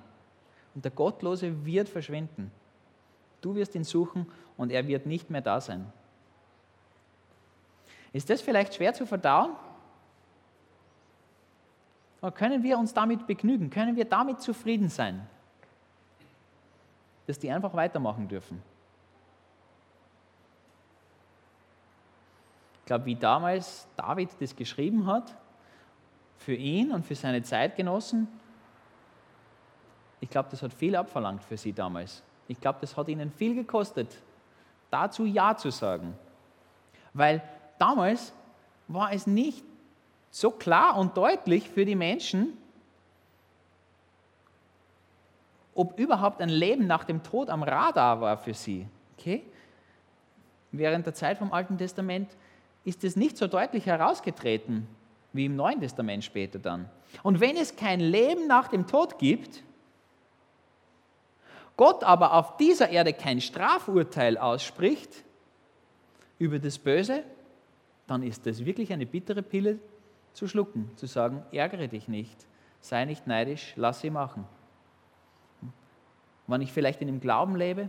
Und 0.74 0.84
der 0.84 0.92
Gottlose 0.92 1.64
wird 1.64 1.88
verschwinden. 1.88 2.52
Du 3.40 3.54
wirst 3.54 3.74
ihn 3.74 3.84
suchen 3.84 4.30
und 4.56 4.70
er 4.70 4.86
wird 4.86 5.06
nicht 5.06 5.30
mehr 5.30 5.40
da 5.40 5.60
sein. 5.60 5.90
Ist 8.12 8.28
das 8.28 8.42
vielleicht 8.42 8.74
schwer 8.74 8.92
zu 8.92 9.06
verdauen? 9.06 9.52
Oder 12.20 12.30
können 12.30 12.62
wir 12.62 12.78
uns 12.78 12.94
damit 12.94 13.26
begnügen? 13.26 13.70
Können 13.70 13.96
wir 13.96 14.04
damit 14.04 14.40
zufrieden 14.40 14.88
sein? 14.88 15.26
Dass 17.26 17.38
die 17.38 17.50
einfach 17.50 17.74
weitermachen 17.74 18.28
dürfen? 18.28 18.62
Ich 22.80 22.86
glaube, 22.86 23.06
wie 23.06 23.16
damals 23.16 23.88
David 23.96 24.28
das 24.40 24.54
geschrieben 24.54 25.06
hat, 25.06 25.34
für 26.36 26.54
ihn 26.54 26.92
und 26.92 27.06
für 27.06 27.14
seine 27.14 27.42
Zeitgenossen, 27.42 28.28
ich 30.22 30.30
glaube, 30.30 30.48
das 30.52 30.62
hat 30.62 30.72
viel 30.72 30.94
abverlangt 30.94 31.42
für 31.42 31.56
sie 31.56 31.72
damals. 31.72 32.22
Ich 32.46 32.60
glaube, 32.60 32.78
das 32.80 32.96
hat 32.96 33.08
ihnen 33.08 33.32
viel 33.32 33.56
gekostet, 33.56 34.08
dazu 34.88 35.24
Ja 35.24 35.56
zu 35.56 35.70
sagen. 35.70 36.16
Weil 37.12 37.42
damals 37.76 38.32
war 38.86 39.12
es 39.12 39.26
nicht 39.26 39.64
so 40.30 40.52
klar 40.52 40.96
und 40.96 41.16
deutlich 41.16 41.68
für 41.68 41.84
die 41.84 41.96
Menschen, 41.96 42.56
ob 45.74 45.98
überhaupt 45.98 46.40
ein 46.40 46.50
Leben 46.50 46.86
nach 46.86 47.02
dem 47.02 47.24
Tod 47.24 47.50
am 47.50 47.64
Radar 47.64 48.20
war 48.20 48.36
für 48.36 48.54
sie. 48.54 48.86
Okay? 49.18 49.42
Während 50.70 51.04
der 51.04 51.14
Zeit 51.14 51.38
vom 51.38 51.52
Alten 51.52 51.76
Testament 51.76 52.30
ist 52.84 53.02
es 53.02 53.16
nicht 53.16 53.36
so 53.36 53.48
deutlich 53.48 53.86
herausgetreten, 53.86 54.86
wie 55.32 55.46
im 55.46 55.56
Neuen 55.56 55.80
Testament 55.80 56.22
später 56.22 56.60
dann. 56.60 56.88
Und 57.24 57.40
wenn 57.40 57.56
es 57.56 57.74
kein 57.74 57.98
Leben 57.98 58.46
nach 58.46 58.68
dem 58.68 58.86
Tod 58.86 59.18
gibt, 59.18 59.64
Gott 61.76 62.04
aber 62.04 62.34
auf 62.34 62.56
dieser 62.56 62.90
Erde 62.90 63.12
kein 63.12 63.40
Strafurteil 63.40 64.38
ausspricht 64.38 65.24
über 66.38 66.58
das 66.58 66.78
Böse, 66.78 67.24
dann 68.06 68.22
ist 68.22 68.46
das 68.46 68.64
wirklich 68.64 68.92
eine 68.92 69.06
bittere 69.06 69.42
Pille 69.42 69.78
zu 70.32 70.48
schlucken, 70.48 70.90
zu 70.96 71.06
sagen, 71.06 71.42
ärgere 71.52 71.88
dich 71.88 72.08
nicht, 72.08 72.46
sei 72.80 73.04
nicht 73.04 73.26
neidisch, 73.26 73.72
lass 73.76 74.00
sie 74.00 74.10
machen. 74.10 74.46
Wenn 76.46 76.60
ich 76.60 76.72
vielleicht 76.72 77.00
in 77.00 77.06
dem 77.06 77.20
Glauben 77.20 77.56
lebe, 77.56 77.88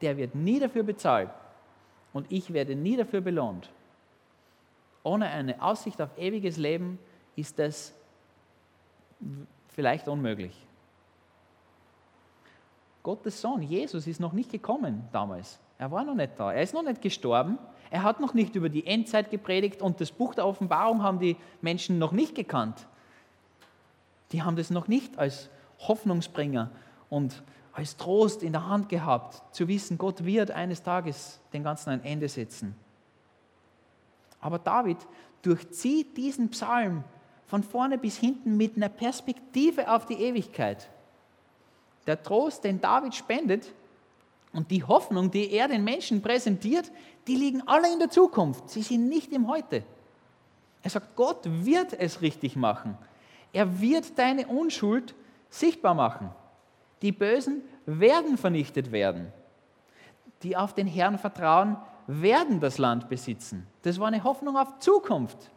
der 0.00 0.16
wird 0.16 0.34
nie 0.34 0.58
dafür 0.58 0.82
bezahlt 0.82 1.30
und 2.12 2.30
ich 2.30 2.52
werde 2.52 2.74
nie 2.74 2.96
dafür 2.96 3.20
belohnt. 3.20 3.70
Ohne 5.02 5.28
eine 5.28 5.60
Aussicht 5.60 6.00
auf 6.00 6.16
ewiges 6.16 6.56
Leben 6.56 6.98
ist 7.36 7.58
das 7.58 7.92
vielleicht 9.68 10.08
unmöglich. 10.08 10.66
Gottes 13.02 13.40
Sohn, 13.40 13.62
Jesus, 13.62 14.06
ist 14.06 14.20
noch 14.20 14.32
nicht 14.32 14.50
gekommen 14.50 15.08
damals. 15.12 15.58
Er 15.78 15.90
war 15.90 16.04
noch 16.04 16.14
nicht 16.14 16.32
da. 16.38 16.52
Er 16.52 16.62
ist 16.62 16.74
noch 16.74 16.84
nicht 16.84 17.02
gestorben. 17.02 17.58
Er 17.90 18.04
hat 18.04 18.20
noch 18.20 18.34
nicht 18.34 18.54
über 18.54 18.68
die 18.68 18.86
Endzeit 18.86 19.30
gepredigt 19.30 19.82
und 19.82 20.00
das 20.00 20.12
Buch 20.12 20.34
der 20.34 20.46
Offenbarung 20.46 21.02
haben 21.02 21.18
die 21.18 21.36
Menschen 21.60 21.98
noch 21.98 22.12
nicht 22.12 22.34
gekannt. 22.34 22.86
Die 24.30 24.42
haben 24.42 24.56
das 24.56 24.70
noch 24.70 24.88
nicht 24.88 25.18
als 25.18 25.50
Hoffnungsbringer 25.78 26.70
und 27.10 27.42
als 27.72 27.96
Trost 27.96 28.42
in 28.42 28.52
der 28.52 28.68
Hand 28.68 28.88
gehabt, 28.88 29.42
zu 29.54 29.66
wissen, 29.66 29.98
Gott 29.98 30.24
wird 30.24 30.50
eines 30.50 30.82
Tages 30.82 31.40
den 31.52 31.64
Ganzen 31.64 31.90
ein 31.90 32.04
Ende 32.04 32.28
setzen. 32.28 32.76
Aber 34.40 34.58
David 34.58 34.98
durchzieht 35.42 36.16
diesen 36.16 36.50
Psalm 36.50 37.04
von 37.46 37.62
vorne 37.62 37.98
bis 37.98 38.16
hinten 38.16 38.56
mit 38.56 38.76
einer 38.76 38.88
Perspektive 38.88 39.90
auf 39.90 40.06
die 40.06 40.14
Ewigkeit. 40.14 40.88
Der 42.06 42.22
Trost, 42.22 42.64
den 42.64 42.80
David 42.80 43.14
spendet 43.14 43.72
und 44.52 44.70
die 44.70 44.82
Hoffnung, 44.82 45.30
die 45.30 45.50
er 45.52 45.68
den 45.68 45.84
Menschen 45.84 46.20
präsentiert, 46.20 46.90
die 47.26 47.36
liegen 47.36 47.62
alle 47.66 47.92
in 47.92 47.98
der 47.98 48.10
Zukunft. 48.10 48.70
Sie 48.70 48.82
sind 48.82 49.08
nicht 49.08 49.32
im 49.32 49.48
Heute. 49.48 49.84
Er 50.82 50.90
sagt, 50.90 51.14
Gott 51.14 51.40
wird 51.44 51.92
es 51.92 52.22
richtig 52.22 52.56
machen. 52.56 52.98
Er 53.52 53.80
wird 53.80 54.18
deine 54.18 54.46
Unschuld 54.46 55.14
sichtbar 55.48 55.94
machen. 55.94 56.30
Die 57.02 57.12
Bösen 57.12 57.62
werden 57.86 58.36
vernichtet 58.36 58.90
werden. 58.90 59.32
Die 60.42 60.56
auf 60.56 60.74
den 60.74 60.86
Herrn 60.86 61.18
vertrauen, 61.18 61.76
werden 62.06 62.60
das 62.60 62.78
Land 62.78 63.08
besitzen. 63.08 63.66
Das 63.82 64.00
war 64.00 64.08
eine 64.08 64.24
Hoffnung 64.24 64.56
auf 64.56 64.78
Zukunft. 64.80 65.50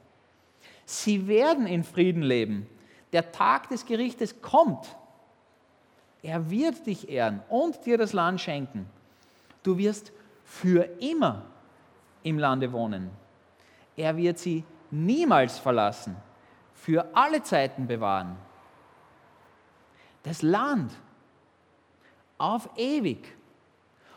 Sie 0.85 1.27
werden 1.27 1.65
in 1.65 1.83
Frieden 1.83 2.21
leben. 2.21 2.67
Der 3.13 3.31
Tag 3.31 3.69
des 3.69 3.85
Gerichtes 3.85 4.41
kommt. 4.41 4.95
Er 6.25 6.49
wird 6.49 6.87
dich 6.87 7.07
ehren 7.07 7.43
und 7.49 7.85
dir 7.85 7.99
das 7.99 8.11
Land 8.11 8.41
schenken. 8.41 8.89
Du 9.61 9.77
wirst 9.77 10.11
für 10.43 10.89
immer 10.99 11.43
im 12.23 12.39
Lande 12.39 12.73
wohnen. 12.73 13.11
Er 13.95 14.17
wird 14.17 14.39
sie 14.39 14.63
niemals 14.89 15.59
verlassen, 15.59 16.15
für 16.73 17.05
alle 17.13 17.43
Zeiten 17.43 17.85
bewahren. 17.85 18.37
Das 20.23 20.41
Land 20.41 20.93
auf 22.39 22.71
ewig 22.75 23.31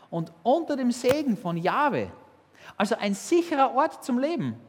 und 0.09 0.33
unter 0.41 0.75
dem 0.75 0.91
Segen 0.91 1.37
von 1.37 1.57
Jahwe. 1.57 2.11
Also 2.75 2.95
ein 2.95 3.13
sicherer 3.13 3.75
Ort 3.75 4.03
zum 4.03 4.17
Leben. 4.17 4.59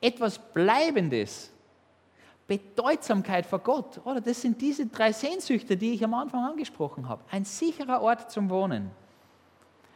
Etwas 0.00 0.38
Bleibendes. 0.38 1.51
Bedeutsamkeit 2.46 3.46
vor 3.46 3.60
Gott. 3.60 4.00
Oder 4.04 4.20
das 4.20 4.42
sind 4.42 4.60
diese 4.60 4.86
drei 4.86 5.12
Sehnsüchte, 5.12 5.76
die 5.76 5.92
ich 5.92 6.04
am 6.04 6.14
Anfang 6.14 6.44
angesprochen 6.44 7.08
habe. 7.08 7.22
Ein 7.30 7.44
sicherer 7.44 8.02
Ort 8.02 8.30
zum 8.30 8.50
Wohnen. 8.50 8.90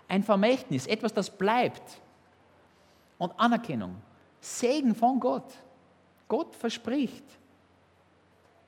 Ein 0.09 0.22
Vermächtnis, 0.22 0.87
etwas, 0.87 1.12
das 1.12 1.30
bleibt. 1.30 2.00
Und 3.18 3.38
Anerkennung. 3.38 3.96
Segen 4.40 4.94
von 4.94 5.18
Gott. 5.18 5.52
Gott 6.28 6.54
verspricht. 6.54 7.24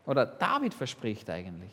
Oder 0.07 0.27
David 0.27 0.75
verspricht 0.75 1.29
eigentlich. 1.31 1.73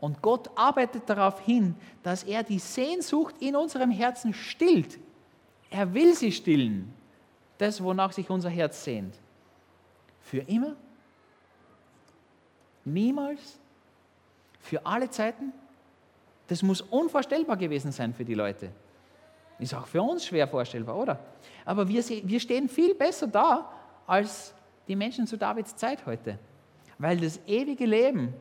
Und 0.00 0.20
Gott 0.20 0.50
arbeitet 0.56 1.08
darauf 1.08 1.40
hin, 1.40 1.74
dass 2.02 2.22
er 2.22 2.42
die 2.42 2.58
Sehnsucht 2.58 3.36
in 3.40 3.56
unserem 3.56 3.90
Herzen 3.90 4.34
stillt. 4.34 4.98
Er 5.70 5.94
will 5.94 6.14
sie 6.14 6.32
stillen. 6.32 6.92
Das, 7.58 7.82
wonach 7.82 8.12
sich 8.12 8.28
unser 8.28 8.50
Herz 8.50 8.84
sehnt. 8.84 9.14
Für 10.26 10.38
immer? 10.38 10.74
Niemals? 12.84 13.60
Für 14.58 14.84
alle 14.84 15.08
Zeiten? 15.08 15.52
Das 16.48 16.62
muss 16.62 16.80
unvorstellbar 16.80 17.56
gewesen 17.56 17.92
sein 17.92 18.12
für 18.12 18.24
die 18.24 18.34
Leute. 18.34 18.70
Ist 19.60 19.72
auch 19.72 19.86
für 19.86 20.02
uns 20.02 20.26
schwer 20.26 20.48
vorstellbar, 20.48 20.96
oder? 20.96 21.20
Aber 21.64 21.88
wir, 21.88 22.04
wir 22.04 22.40
stehen 22.40 22.68
viel 22.68 22.94
besser 22.94 23.28
da 23.28 23.70
als 24.04 24.52
die 24.88 24.96
Menschen 24.96 25.28
zu 25.28 25.38
Davids 25.38 25.76
Zeit 25.76 26.04
heute. 26.06 26.40
Weil 26.98 27.18
das 27.18 27.38
ewige 27.46 27.86
Leben 27.86 28.34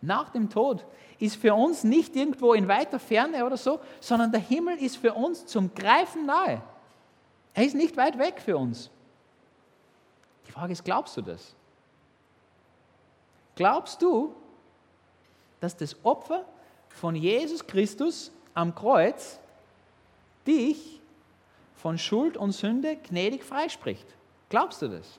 nach 0.00 0.30
dem 0.30 0.48
Tod 0.48 0.86
ist 1.18 1.36
für 1.36 1.54
uns 1.54 1.82
nicht 1.82 2.14
irgendwo 2.14 2.52
in 2.52 2.68
weiter 2.68 3.00
Ferne 3.00 3.44
oder 3.44 3.56
so, 3.56 3.80
sondern 3.98 4.30
der 4.30 4.40
Himmel 4.40 4.78
ist 4.78 4.96
für 4.96 5.12
uns 5.12 5.44
zum 5.46 5.74
Greifen 5.74 6.26
nahe. 6.26 6.62
Er 7.52 7.64
ist 7.64 7.74
nicht 7.74 7.96
weit 7.96 8.16
weg 8.16 8.40
für 8.40 8.56
uns. 8.56 8.90
Die 10.46 10.52
Frage 10.52 10.72
ist, 10.72 10.84
glaubst 10.84 11.16
du 11.16 11.22
das? 11.22 11.54
Glaubst 13.54 14.02
du, 14.02 14.34
dass 15.60 15.76
das 15.76 15.96
Opfer 16.04 16.44
von 16.88 17.14
Jesus 17.14 17.66
Christus 17.66 18.30
am 18.54 18.74
Kreuz 18.74 19.40
dich 20.46 21.00
von 21.74 21.98
Schuld 21.98 22.36
und 22.36 22.52
Sünde 22.52 22.96
gnädig 22.96 23.44
freispricht? 23.44 24.06
Glaubst 24.48 24.82
du 24.82 24.88
das? 24.88 25.18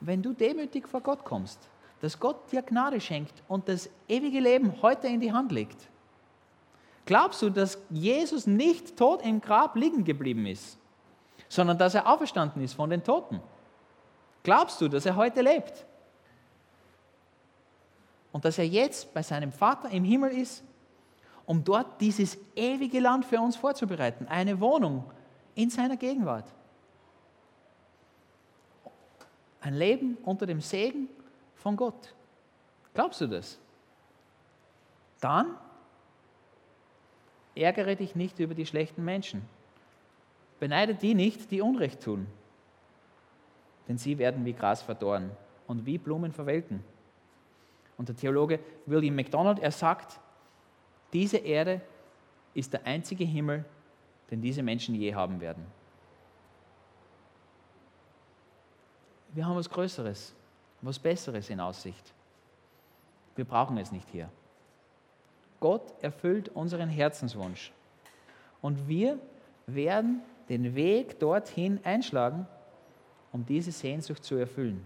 Wenn 0.00 0.22
du 0.22 0.32
demütig 0.32 0.88
vor 0.88 1.00
Gott 1.00 1.24
kommst, 1.24 1.68
dass 2.00 2.18
Gott 2.18 2.50
dir 2.50 2.62
Gnade 2.62 3.00
schenkt 3.00 3.42
und 3.48 3.68
das 3.68 3.90
ewige 4.08 4.40
Leben 4.40 4.80
heute 4.80 5.08
in 5.08 5.20
die 5.20 5.32
Hand 5.32 5.52
legt? 5.52 5.88
Glaubst 7.04 7.42
du, 7.42 7.50
dass 7.50 7.78
Jesus 7.90 8.46
nicht 8.46 8.96
tot 8.96 9.22
im 9.22 9.40
Grab 9.40 9.76
liegen 9.76 10.04
geblieben 10.04 10.46
ist, 10.46 10.78
sondern 11.50 11.76
dass 11.76 11.94
er 11.94 12.08
auferstanden 12.08 12.62
ist 12.62 12.74
von 12.74 12.88
den 12.88 13.02
Toten? 13.04 13.42
Glaubst 14.44 14.80
du, 14.80 14.88
dass 14.88 15.04
er 15.04 15.16
heute 15.16 15.42
lebt? 15.42 15.84
Und 18.32 18.44
dass 18.44 18.56
er 18.56 18.66
jetzt 18.66 19.12
bei 19.12 19.22
seinem 19.22 19.52
Vater 19.52 19.90
im 19.90 20.04
Himmel 20.04 20.30
ist, 20.30 20.62
um 21.44 21.64
dort 21.64 22.00
dieses 22.00 22.38
ewige 22.54 23.00
Land 23.00 23.24
für 23.24 23.40
uns 23.40 23.56
vorzubereiten, 23.56 24.28
eine 24.28 24.60
Wohnung 24.60 25.04
in 25.56 25.68
seiner 25.68 25.96
Gegenwart. 25.96 26.46
Ein 29.60 29.74
Leben 29.74 30.16
unter 30.22 30.46
dem 30.46 30.60
Segen 30.60 31.08
von 31.56 31.76
Gott. 31.76 32.14
Glaubst 32.94 33.20
du 33.20 33.26
das? 33.26 33.58
Dann 35.20 35.56
ärgere 37.56 37.96
dich 37.96 38.14
nicht 38.14 38.38
über 38.38 38.54
die 38.54 38.66
schlechten 38.66 39.04
Menschen. 39.04 39.42
Beneide 40.60 40.94
die 40.94 41.14
nicht, 41.14 41.50
die 41.50 41.60
Unrecht 41.60 42.00
tun. 42.02 42.26
Denn 43.88 43.98
sie 43.98 44.18
werden 44.18 44.44
wie 44.44 44.52
Gras 44.52 44.82
verdorren 44.82 45.32
und 45.66 45.84
wie 45.86 45.98
Blumen 45.98 46.32
verwelken. 46.32 46.84
Und 47.98 48.08
der 48.08 48.16
Theologe 48.16 48.60
William 48.86 49.16
MacDonald, 49.16 49.58
er 49.58 49.72
sagt, 49.72 50.20
diese 51.12 51.38
Erde 51.38 51.80
ist 52.54 52.72
der 52.72 52.86
einzige 52.86 53.24
Himmel, 53.24 53.64
den 54.30 54.40
diese 54.40 54.62
Menschen 54.62 54.94
je 54.94 55.12
haben 55.12 55.40
werden. 55.40 55.66
Wir 59.32 59.44
haben 59.44 59.56
was 59.56 59.68
Größeres 59.68 60.34
was 60.82 60.98
Besseres 60.98 61.50
in 61.50 61.60
Aussicht. 61.60 62.12
Wir 63.36 63.44
brauchen 63.44 63.76
es 63.78 63.92
nicht 63.92 64.08
hier. 64.10 64.30
Gott 65.60 65.92
erfüllt 66.00 66.48
unseren 66.50 66.88
Herzenswunsch. 66.88 67.72
Und 68.62 68.88
wir 68.88 69.18
werden 69.66 70.22
den 70.50 70.74
Weg 70.74 71.18
dorthin 71.20 71.80
einschlagen, 71.84 72.46
um 73.32 73.46
diese 73.46 73.70
Sehnsucht 73.70 74.24
zu 74.24 74.34
erfüllen. 74.34 74.84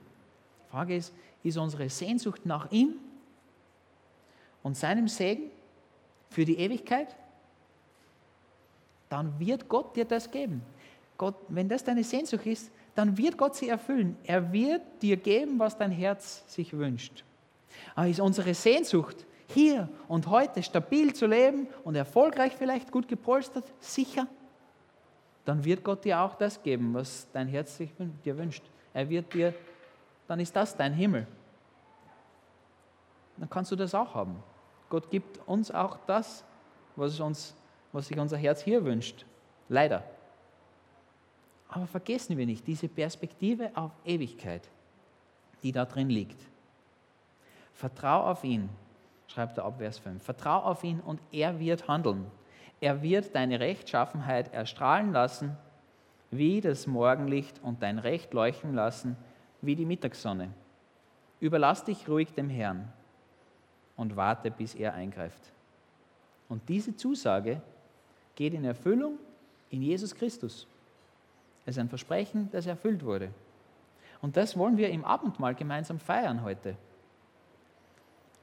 Die 0.66 0.70
Frage 0.70 0.96
ist, 0.96 1.12
ist 1.42 1.56
unsere 1.56 1.88
Sehnsucht 1.88 2.44
nach 2.44 2.70
ihm 2.70 2.94
und 4.62 4.76
seinem 4.76 5.08
Segen 5.08 5.50
für 6.28 6.44
die 6.44 6.58
Ewigkeit? 6.58 7.16
Dann 9.08 9.38
wird 9.40 9.68
Gott 9.68 9.96
dir 9.96 10.04
das 10.04 10.30
geben. 10.30 10.62
Gott, 11.16 11.36
wenn 11.48 11.68
das 11.68 11.82
deine 11.82 12.04
Sehnsucht 12.04 12.46
ist, 12.46 12.70
dann 12.94 13.16
wird 13.16 13.38
Gott 13.38 13.56
sie 13.56 13.68
erfüllen. 13.68 14.16
Er 14.24 14.52
wird 14.52 14.82
dir 15.00 15.16
geben, 15.16 15.58
was 15.58 15.78
dein 15.78 15.90
Herz 15.90 16.44
sich 16.46 16.72
wünscht. 16.72 17.24
Aber 17.94 18.08
ist 18.08 18.20
unsere 18.20 18.52
Sehnsucht, 18.54 19.24
hier 19.48 19.88
und 20.08 20.26
heute 20.26 20.62
stabil 20.62 21.14
zu 21.14 21.26
leben 21.26 21.68
und 21.84 21.94
erfolgreich 21.94 22.54
vielleicht, 22.56 22.90
gut 22.90 23.08
gepolstert, 23.08 23.72
sicher? 23.80 24.26
Dann 25.44 25.64
wird 25.64 25.84
Gott 25.84 26.04
dir 26.04 26.20
auch 26.20 26.34
das 26.34 26.62
geben, 26.62 26.94
was 26.94 27.28
dein 27.32 27.48
Herz 27.48 27.76
sich 27.76 27.90
dir 28.24 28.36
wünscht. 28.38 28.64
Er 28.92 29.08
wird 29.08 29.32
dir, 29.34 29.54
dann 30.26 30.40
ist 30.40 30.54
das 30.56 30.76
dein 30.76 30.94
Himmel. 30.94 31.26
Dann 33.36 33.50
kannst 33.50 33.70
du 33.72 33.76
das 33.76 33.94
auch 33.94 34.14
haben. 34.14 34.42
Gott 34.88 35.10
gibt 35.10 35.40
uns 35.46 35.70
auch 35.70 35.98
das, 36.06 36.44
was, 36.96 37.18
uns, 37.20 37.54
was 37.92 38.06
sich 38.06 38.18
unser 38.18 38.36
Herz 38.36 38.62
hier 38.62 38.84
wünscht. 38.84 39.26
Leider. 39.68 40.04
Aber 41.68 41.86
vergessen 41.86 42.38
wir 42.38 42.46
nicht 42.46 42.66
diese 42.66 42.88
Perspektive 42.88 43.70
auf 43.74 43.90
Ewigkeit, 44.04 44.62
die 45.62 45.72
da 45.72 45.84
drin 45.84 46.08
liegt. 46.08 46.40
Vertrau 47.72 48.30
auf 48.30 48.44
ihn, 48.44 48.68
schreibt 49.26 49.58
er 49.58 49.64
ab 49.64 49.78
Vers 49.78 49.98
5. 49.98 50.22
Vertrau 50.22 50.60
auf 50.60 50.84
ihn 50.84 51.00
und 51.00 51.20
er 51.32 51.58
wird 51.58 51.88
handeln. 51.88 52.30
Er 52.84 53.00
wird 53.00 53.34
deine 53.34 53.60
Rechtschaffenheit 53.60 54.52
erstrahlen 54.52 55.10
lassen 55.10 55.56
wie 56.30 56.60
das 56.60 56.86
Morgenlicht 56.86 57.58
und 57.62 57.82
dein 57.82 57.98
Recht 57.98 58.34
leuchten 58.34 58.74
lassen 58.74 59.16
wie 59.62 59.74
die 59.74 59.86
Mittagssonne. 59.86 60.50
Überlass 61.40 61.84
dich 61.84 62.06
ruhig 62.10 62.34
dem 62.34 62.50
Herrn 62.50 62.92
und 63.96 64.16
warte, 64.16 64.50
bis 64.50 64.74
er 64.74 64.92
eingreift. 64.92 65.50
Und 66.50 66.68
diese 66.68 66.94
Zusage 66.94 67.62
geht 68.34 68.52
in 68.52 68.66
Erfüllung 68.66 69.18
in 69.70 69.80
Jesus 69.80 70.14
Christus. 70.14 70.66
Es 71.64 71.76
ist 71.76 71.80
ein 71.80 71.88
Versprechen, 71.88 72.50
das 72.52 72.66
erfüllt 72.66 73.02
wurde. 73.02 73.30
Und 74.20 74.36
das 74.36 74.58
wollen 74.58 74.76
wir 74.76 74.90
im 74.90 75.06
Abendmahl 75.06 75.54
gemeinsam 75.54 75.98
feiern 75.98 76.42
heute, 76.42 76.76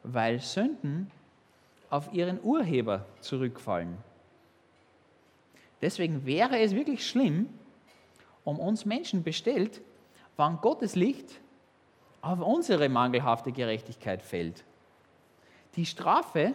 weil 0.01 0.39
Sünden 0.39 1.11
auf 1.91 2.11
ihren 2.11 2.43
Urheber 2.43 3.05
zurückfallen. 3.19 4.09
Deswegen 5.81 6.25
wäre 6.25 6.59
es 6.59 6.75
wirklich 6.75 7.07
schlimm, 7.07 7.49
um 8.43 8.59
uns 8.59 8.85
Menschen 8.85 9.23
bestellt, 9.23 9.81
wann 10.37 10.59
Gottes 10.61 10.95
Licht 10.95 11.39
auf 12.21 12.39
unsere 12.39 12.87
mangelhafte 12.87 13.51
Gerechtigkeit 13.51 14.21
fällt. 14.21 14.63
Die 15.75 15.85
Strafe 15.85 16.53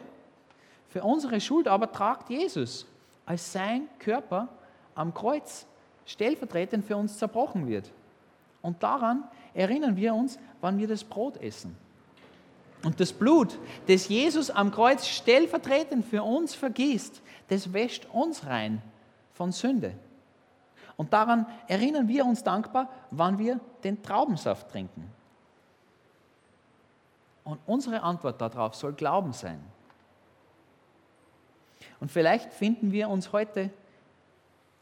für 0.89 1.03
unsere 1.03 1.41
Schuld 1.41 1.67
aber 1.67 1.91
tragt 1.91 2.31
Jesus, 2.31 2.87
als 3.25 3.53
sein 3.53 3.89
Körper 3.99 4.49
am 4.95 5.13
Kreuz 5.13 5.67
stellvertretend 6.05 6.85
für 6.85 6.97
uns 6.97 7.19
zerbrochen 7.19 7.67
wird. 7.67 7.91
Und 8.63 8.83
daran 8.83 9.25
erinnern 9.55 9.97
wir 9.97 10.15
uns, 10.15 10.39
wann 10.61 10.79
wir 10.79 10.87
das 10.87 11.03
Brot 11.03 11.37
essen. 11.39 11.77
Und 12.85 13.01
das 13.01 13.13
Blut, 13.13 13.59
das 13.89 14.09
Jesus 14.09 14.51
am 14.51 14.71
Kreuz 14.71 15.09
stellvertretend 15.09 16.05
für 16.05 16.23
uns 16.23 16.55
vergießt, 16.55 17.21
das 17.49 17.73
wäscht 17.73 18.07
uns 18.13 18.47
rein 18.47 18.81
von 19.37 19.53
Sünde. 19.53 19.95
Und 20.97 21.13
daran 21.13 21.47
erinnern 21.69 22.09
wir 22.09 22.25
uns 22.25 22.43
dankbar, 22.43 22.89
wann 23.11 23.39
wir 23.39 23.61
den 23.85 24.03
Traubensaft 24.03 24.71
trinken. 24.71 25.11
Und 27.45 27.61
unsere 27.67 28.03
Antwort 28.03 28.41
darauf 28.41 28.75
soll 28.75 28.95
Glauben 28.95 29.33
sein. 29.33 29.63
Und 32.01 32.11
vielleicht 32.11 32.53
finden 32.53 32.93
wir 32.93 33.09
uns 33.09 33.33
heute 33.33 33.71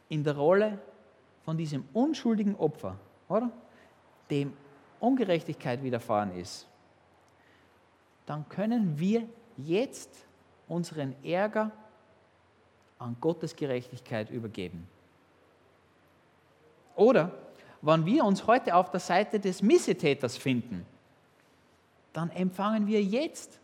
in 0.09 0.23
der 0.23 0.37
Rolle 0.37 0.79
von 1.45 1.57
diesem 1.59 1.87
unschuldigen 1.93 2.55
Opfer, 2.57 2.97
oder? 3.29 3.51
Dem 4.31 4.57
Ungerechtigkeit 5.01 5.83
widerfahren 5.83 6.35
ist. 6.37 6.67
Dann 8.25 8.49
können 8.49 8.99
wir 8.99 9.29
jetzt 9.57 10.11
unseren 10.69 11.15
Ärger 11.25 11.73
an 13.05 13.17
Gottes 13.21 13.55
Gerechtigkeit 13.55 14.31
übergeben. 14.31 14.89
Oder 16.97 17.31
wenn 17.83 18.07
wir 18.07 18.25
uns 18.25 18.47
heute 18.47 18.75
auf 18.75 18.91
der 18.91 19.01
Seite 19.01 19.39
des 19.39 19.61
Missetäters 19.61 20.39
finden, 20.39 20.87
dann 22.15 22.31
empfangen 22.31 22.87
wir 22.87 23.03
jetzt 23.03 23.59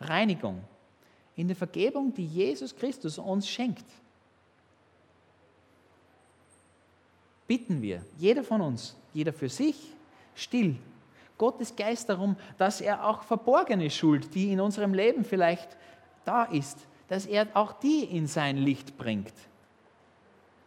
Reinigung 0.00 0.62
in 1.34 1.48
der 1.48 1.56
Vergebung, 1.56 2.12
die 2.12 2.26
Jesus 2.26 2.76
Christus 2.76 3.16
uns 3.16 3.48
schenkt. 3.48 3.86
Bitten 7.46 7.80
wir, 7.80 8.04
jeder 8.18 8.44
von 8.44 8.60
uns, 8.60 8.94
jeder 9.14 9.32
für 9.32 9.48
sich, 9.48 9.94
still, 10.34 10.76
Gottes 11.38 11.74
Geist 11.74 12.08
darum, 12.10 12.36
dass 12.58 12.82
er 12.82 13.06
auch 13.06 13.22
verborgene 13.22 13.88
Schuld, 13.88 14.34
die 14.34 14.52
in 14.52 14.60
unserem 14.60 14.92
Leben 14.92 15.24
vielleicht 15.24 15.74
da 16.24 16.44
ist, 16.44 16.86
dass 17.08 17.26
er 17.26 17.48
auch 17.54 17.72
die 17.72 18.04
in 18.04 18.26
sein 18.26 18.56
Licht 18.56 18.96
bringt. 18.96 19.32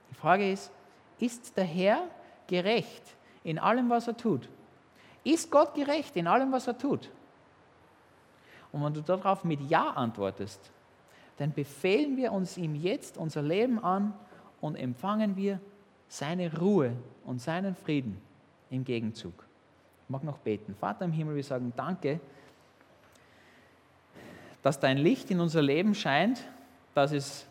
Die 0.10 0.16
Frage 0.16 0.52
ist, 0.52 0.72
ist 1.20 1.56
der 1.56 1.66
Herr 1.66 2.04
gerecht 2.48 3.04
in 3.44 3.60
allem, 3.60 3.90
was 3.90 4.08
er 4.08 4.18
tut? 4.18 4.50
Ist 5.24 5.52
Gott 5.52 5.74
gerecht 5.76 6.16
in 6.16 6.28
allem, 6.28 6.52
was 6.52 6.68
er 6.68 6.78
tut? 6.78 7.10
Und 8.72 8.84
wenn 8.84 8.94
du 8.94 9.02
darauf 9.02 9.44
mit 9.44 9.62
Ja 9.70 9.92
antwortest, 9.92 10.72
dann 11.38 11.54
befehlen 11.54 12.18
wir 12.18 12.32
uns 12.32 12.58
ihm 12.58 12.76
jetzt 12.76 13.18
unser 13.18 13.42
Leben 13.42 13.84
an 13.84 14.14
und 14.62 14.76
empfangen 14.76 15.36
wir 15.36 15.60
seine 16.08 16.56
Ruhe 16.60 16.94
und 17.26 17.40
seinen 17.40 17.76
Frieden 17.76 18.22
im 18.70 18.84
Gegenzug. 18.84 19.34
Ich 20.04 20.10
mag 20.10 20.24
noch 20.24 20.38
beten. 20.40 20.76
Vater 20.76 21.06
im 21.06 21.12
Himmel, 21.12 21.36
wir 21.36 21.44
sagen 21.44 21.74
Danke, 21.76 22.20
dass 24.62 24.80
dein 24.80 24.98
Licht 24.98 25.32
in 25.32 25.40
unser 25.40 25.62
Leben 25.62 25.96
scheint, 25.96 26.44
dass 26.94 27.12
es 27.12 27.48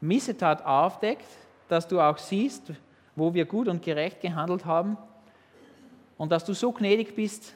Missetat 0.00 0.64
aufdeckt, 0.64 1.26
dass 1.68 1.86
du 1.86 2.00
auch 2.00 2.18
siehst, 2.18 2.72
wo 3.14 3.34
wir 3.34 3.44
gut 3.44 3.68
und 3.68 3.82
gerecht 3.82 4.20
gehandelt 4.20 4.64
haben 4.64 4.96
und 6.18 6.32
dass 6.32 6.44
du 6.44 6.54
so 6.54 6.72
gnädig 6.72 7.14
bist, 7.14 7.54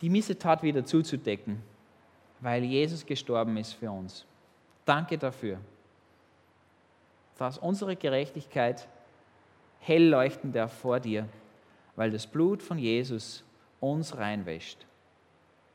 die 0.00 0.10
Missetat 0.10 0.62
wieder 0.62 0.84
zuzudecken, 0.84 1.62
weil 2.40 2.64
Jesus 2.64 3.06
gestorben 3.06 3.56
ist 3.56 3.72
für 3.72 3.90
uns. 3.90 4.26
Danke 4.84 5.16
dafür, 5.16 5.58
dass 7.38 7.58
unsere 7.58 7.96
Gerechtigkeit 7.96 8.86
hell 9.80 10.08
leuchten 10.08 10.52
darf 10.52 10.72
vor 10.72 11.00
dir, 11.00 11.28
weil 11.94 12.10
das 12.10 12.26
Blut 12.26 12.62
von 12.62 12.78
Jesus 12.78 13.44
uns 13.80 14.16
reinwäscht. 14.16 14.78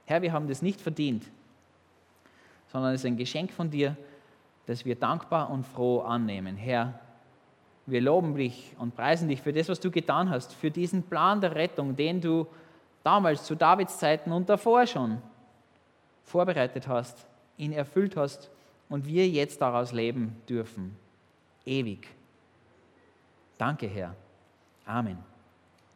Herr, 0.06 0.22
wir 0.22 0.34
haben 0.34 0.48
das 0.48 0.62
nicht 0.62 0.82
verdient, 0.82 1.26
sondern 2.72 2.94
es 2.94 3.02
ist 3.02 3.06
ein 3.06 3.18
Geschenk 3.18 3.52
von 3.52 3.70
dir, 3.70 3.98
das 4.66 4.86
wir 4.86 4.96
dankbar 4.96 5.50
und 5.50 5.66
froh 5.66 6.02
annehmen. 6.02 6.56
Herr, 6.56 7.00
wir 7.86 8.00
loben 8.00 8.36
dich 8.36 8.74
und 8.78 8.96
preisen 8.96 9.28
dich 9.28 9.42
für 9.42 9.52
das, 9.52 9.68
was 9.68 9.80
du 9.80 9.92
getan 9.92 10.30
hast, 10.30 10.54
für 10.54 10.72
diesen 10.72 11.04
Plan 11.04 11.42
der 11.42 11.56
Rettung, 11.56 11.96
den 11.96 12.22
du 12.22 12.48
damals 13.04 13.44
zu 13.44 13.56
Davids 13.56 13.98
Zeiten 13.98 14.32
und 14.32 14.48
davor 14.48 14.88
schon 14.88 15.22
vorbereitet 16.24 16.88
hast, 16.88 17.28
ihn 17.58 17.74
erfüllt 17.74 18.16
hast 18.16 18.50
und 18.88 19.06
wir 19.06 19.28
jetzt 19.28 19.60
daraus 19.62 19.92
leben 19.92 20.42
dürfen. 20.48 20.96
Ewig. 21.66 22.08
Danke, 23.58 23.88
Herr. 23.88 24.16
Amen. 24.86 25.31